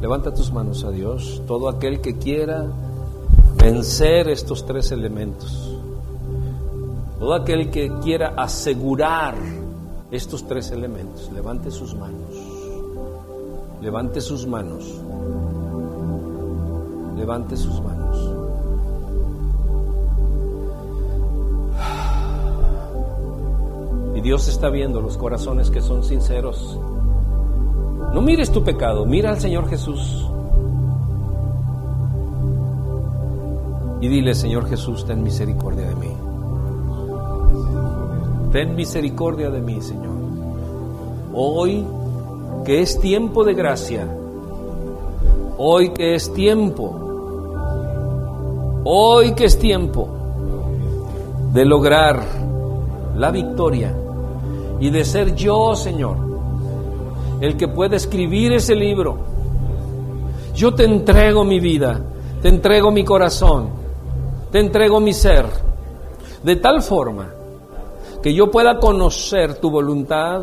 [0.00, 2.66] Levanta tus manos a Dios, todo aquel que quiera
[3.56, 5.76] vencer estos tres elementos,
[7.18, 9.34] todo aquel que quiera asegurar
[10.10, 12.34] estos tres elementos, levante sus manos,
[13.82, 14.84] levante sus manos,
[17.20, 18.16] levante sus manos.
[24.16, 26.78] Y Dios está viendo los corazones que son sinceros.
[28.12, 30.26] No mires tu pecado, mira al Señor Jesús.
[34.00, 36.08] Y dile, Señor Jesús, ten misericordia de mí.
[38.50, 40.16] Ten misericordia de mí, Señor.
[41.32, 41.84] Hoy
[42.64, 44.06] que es tiempo de gracia,
[45.56, 47.09] hoy que es tiempo,
[48.84, 50.08] hoy que es tiempo
[51.52, 52.22] de lograr
[53.16, 53.94] la victoria
[54.78, 56.16] y de ser yo, Señor,
[57.40, 59.18] el que puede escribir ese libro.
[60.54, 62.00] Yo te entrego mi vida,
[62.42, 63.70] te entrego mi corazón,
[64.50, 65.46] te entrego mi ser,
[66.42, 67.34] de tal forma
[68.22, 70.42] que yo pueda conocer tu voluntad,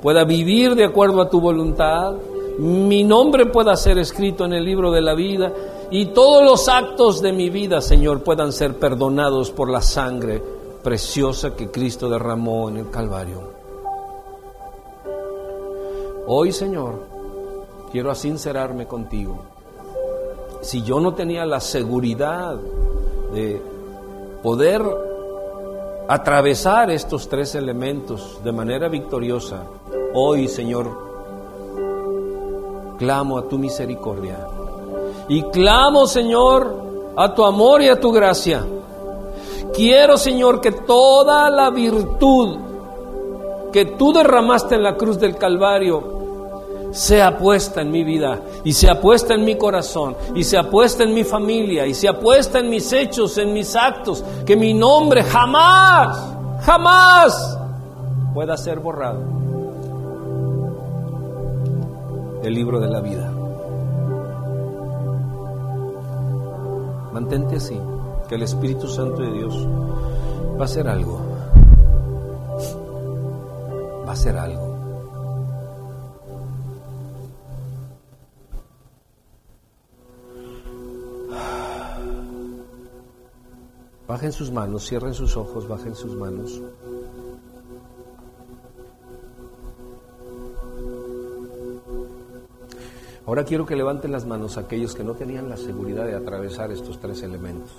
[0.00, 2.14] pueda vivir de acuerdo a tu voluntad,
[2.58, 5.52] mi nombre pueda ser escrito en el libro de la vida
[5.90, 10.42] y todos los actos de mi vida, Señor, puedan ser perdonados por la sangre
[10.82, 13.60] preciosa que Cristo derramó en el Calvario.
[16.26, 17.02] Hoy, Señor,
[17.90, 19.42] quiero sincerarme contigo.
[20.60, 22.54] Si yo no tenía la seguridad
[23.34, 23.60] de
[24.42, 24.82] poder
[26.06, 29.64] atravesar estos tres elementos de manera victoriosa,
[30.14, 30.86] hoy, Señor,
[32.96, 34.46] clamo a tu misericordia.
[35.30, 38.66] Y clamo, Señor, a tu amor y a tu gracia.
[39.72, 42.58] Quiero, Señor, que toda la virtud
[43.72, 49.00] que tú derramaste en la cruz del Calvario sea puesta en mi vida y sea
[49.00, 52.92] puesta en mi corazón y sea puesta en mi familia y sea puesta en mis
[52.92, 56.18] hechos, en mis actos, que mi nombre jamás,
[56.62, 57.56] jamás
[58.34, 59.20] pueda ser borrado
[62.42, 63.30] del libro de la vida.
[67.12, 67.78] Mantente así,
[68.28, 69.66] que el Espíritu Santo de Dios
[70.56, 71.18] va a hacer algo.
[74.06, 74.70] Va a hacer algo.
[84.06, 86.60] Bajen sus manos, cierren sus ojos, bajen sus manos.
[93.30, 96.98] Ahora quiero que levanten las manos aquellos que no tenían la seguridad de atravesar estos
[96.98, 97.70] tres elementos.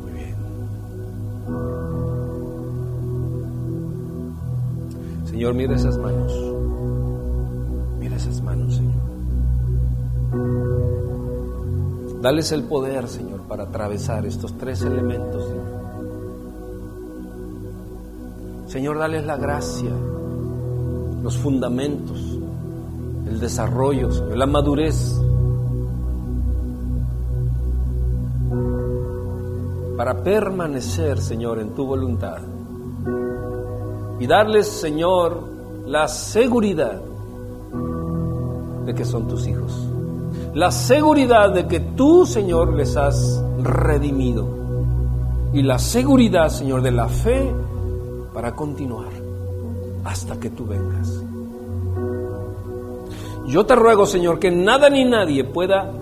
[0.00, 0.34] Muy bien.
[5.26, 6.32] Señor, mira esas manos.
[7.98, 8.94] Mira esas manos, Señor.
[12.22, 15.44] Dales el poder, Señor, para atravesar estos tres elementos.
[18.68, 19.90] Señor, dales la gracia,
[21.24, 22.20] los fundamentos,
[23.26, 25.18] el desarrollo, la madurez.
[29.96, 32.42] Para permanecer, Señor, en tu voluntad.
[34.20, 35.40] Y darles, Señor,
[35.86, 37.00] la seguridad
[38.84, 39.72] de que son tus hijos.
[40.52, 44.46] La seguridad de que tú, Señor, les has redimido.
[45.54, 47.50] Y la seguridad, Señor, de la fe
[48.34, 49.23] para continuar
[50.04, 51.22] hasta que tú vengas.
[53.46, 55.92] Yo te ruego, Señor, que nada ni nadie pueda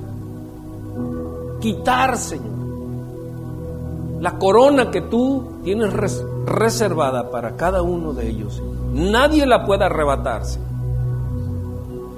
[1.60, 2.52] quitar, Señor,
[4.20, 5.92] la corona que tú tienes
[6.46, 8.62] reservada para cada uno de ellos.
[8.92, 10.60] Nadie la pueda arrebatarse.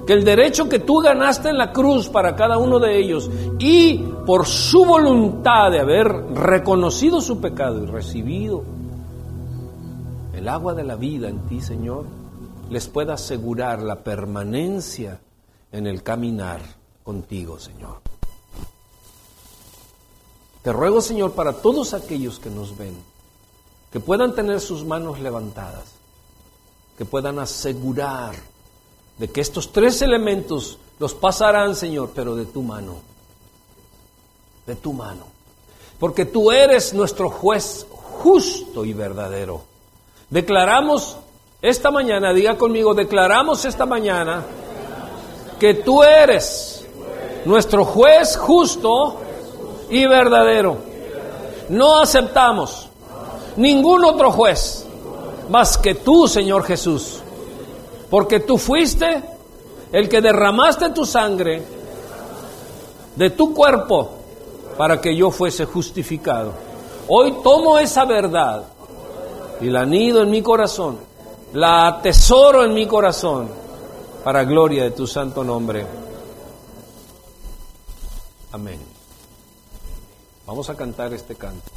[0.05, 3.97] Que el derecho que tú ganaste en la cruz para cada uno de ellos y
[4.25, 8.63] por su voluntad de haber reconocido su pecado y recibido
[10.35, 12.05] el agua de la vida en ti, Señor,
[12.69, 15.19] les pueda asegurar la permanencia
[15.71, 16.61] en el caminar
[17.03, 18.01] contigo, Señor.
[20.61, 22.95] Te ruego, Señor, para todos aquellos que nos ven,
[23.91, 25.91] que puedan tener sus manos levantadas,
[26.97, 28.35] que puedan asegurar
[29.17, 32.95] de que estos tres elementos los pasarán, Señor, pero de tu mano,
[34.65, 35.27] de tu mano.
[35.99, 39.74] Porque tú eres nuestro juez justo y verdadero.
[40.35, 41.15] Declaramos
[41.61, 44.43] esta mañana, diga conmigo, declaramos esta mañana
[45.57, 46.85] que tú eres
[47.45, 49.15] nuestro juez justo
[49.89, 50.75] y verdadero.
[51.69, 52.89] No aceptamos
[53.55, 54.85] ningún otro juez
[55.47, 57.21] más que tú, Señor Jesús,
[58.09, 59.23] porque tú fuiste
[59.93, 61.63] el que derramaste tu sangre
[63.15, 64.09] de tu cuerpo
[64.77, 66.51] para que yo fuese justificado.
[67.07, 68.74] Hoy tomo esa verdad
[69.61, 70.97] y la nido en mi corazón,
[71.53, 73.49] la atesoro en mi corazón
[74.23, 75.85] para gloria de tu santo nombre.
[78.51, 78.79] Amén.
[80.45, 81.71] Vamos a cantar este canto.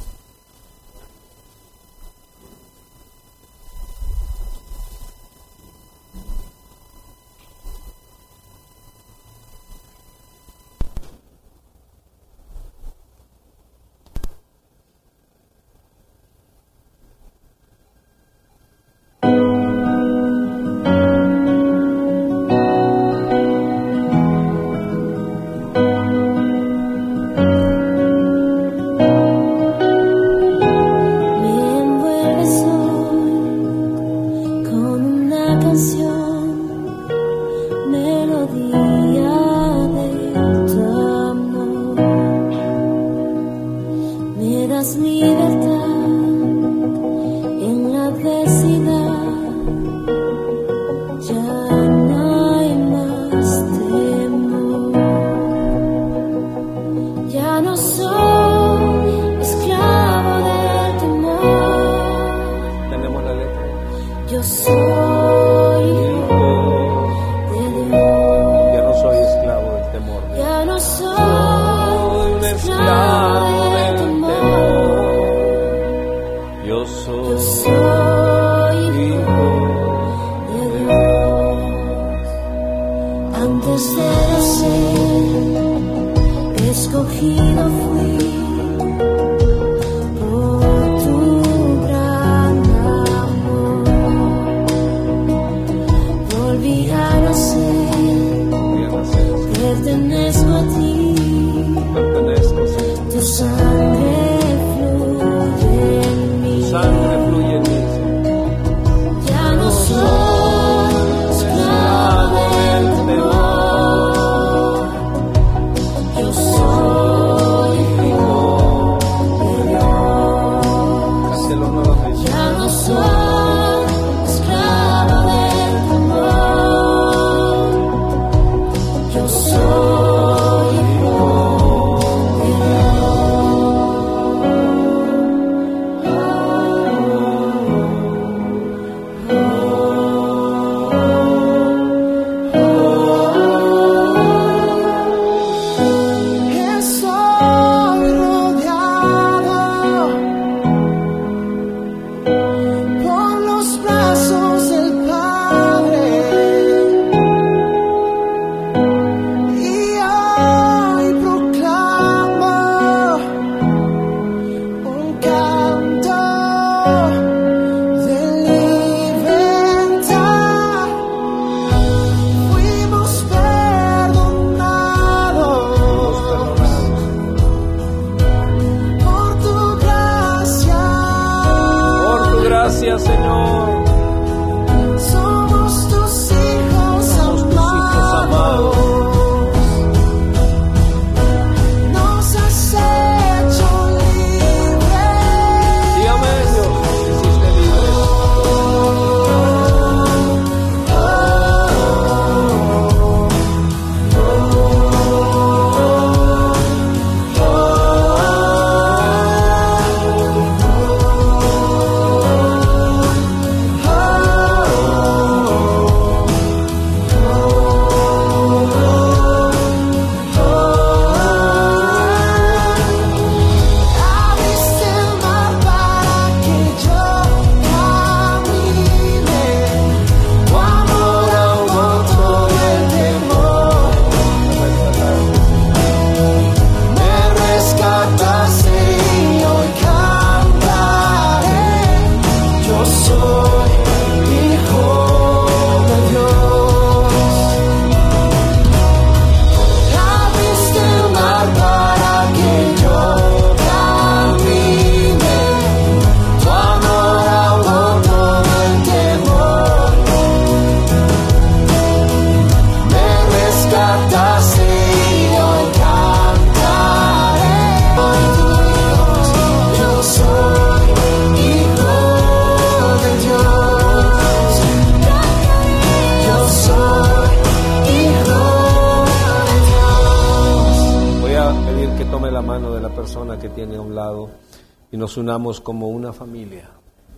[285.17, 286.69] Unamos como una familia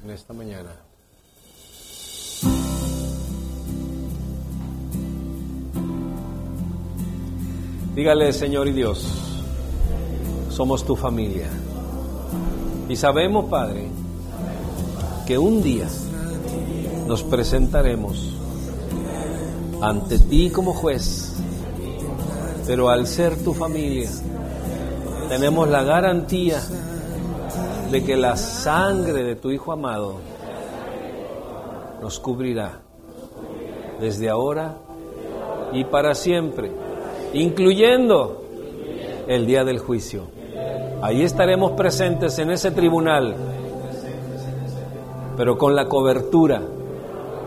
[0.03, 0.71] en esta mañana.
[7.95, 9.05] Dígale, Señor y Dios,
[10.49, 11.49] somos tu familia.
[12.87, 13.87] Y sabemos, Padre,
[15.27, 15.87] que un día
[17.07, 18.33] nos presentaremos
[19.81, 21.33] ante ti como juez,
[22.65, 24.09] pero al ser tu familia,
[25.27, 26.61] tenemos la garantía
[27.91, 30.15] de que la sangre de tu Hijo amado
[32.01, 32.79] nos cubrirá
[33.99, 34.77] desde ahora
[35.73, 36.71] y para siempre,
[37.33, 38.43] incluyendo
[39.27, 40.27] el día del juicio.
[41.01, 43.35] Ahí estaremos presentes en ese tribunal,
[45.35, 46.61] pero con la cobertura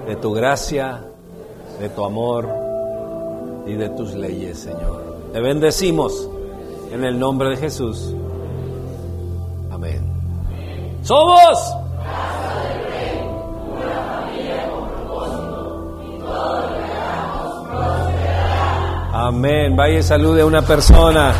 [0.07, 1.05] de tu gracia,
[1.81, 2.49] de tu amor
[3.67, 5.31] y de tus leyes, Señor.
[5.33, 6.29] Te bendecimos
[6.93, 8.15] en el nombre de Jesús.
[11.05, 11.75] Somos
[19.13, 19.77] Amén.
[19.77, 21.33] Vaya y salude a una persona.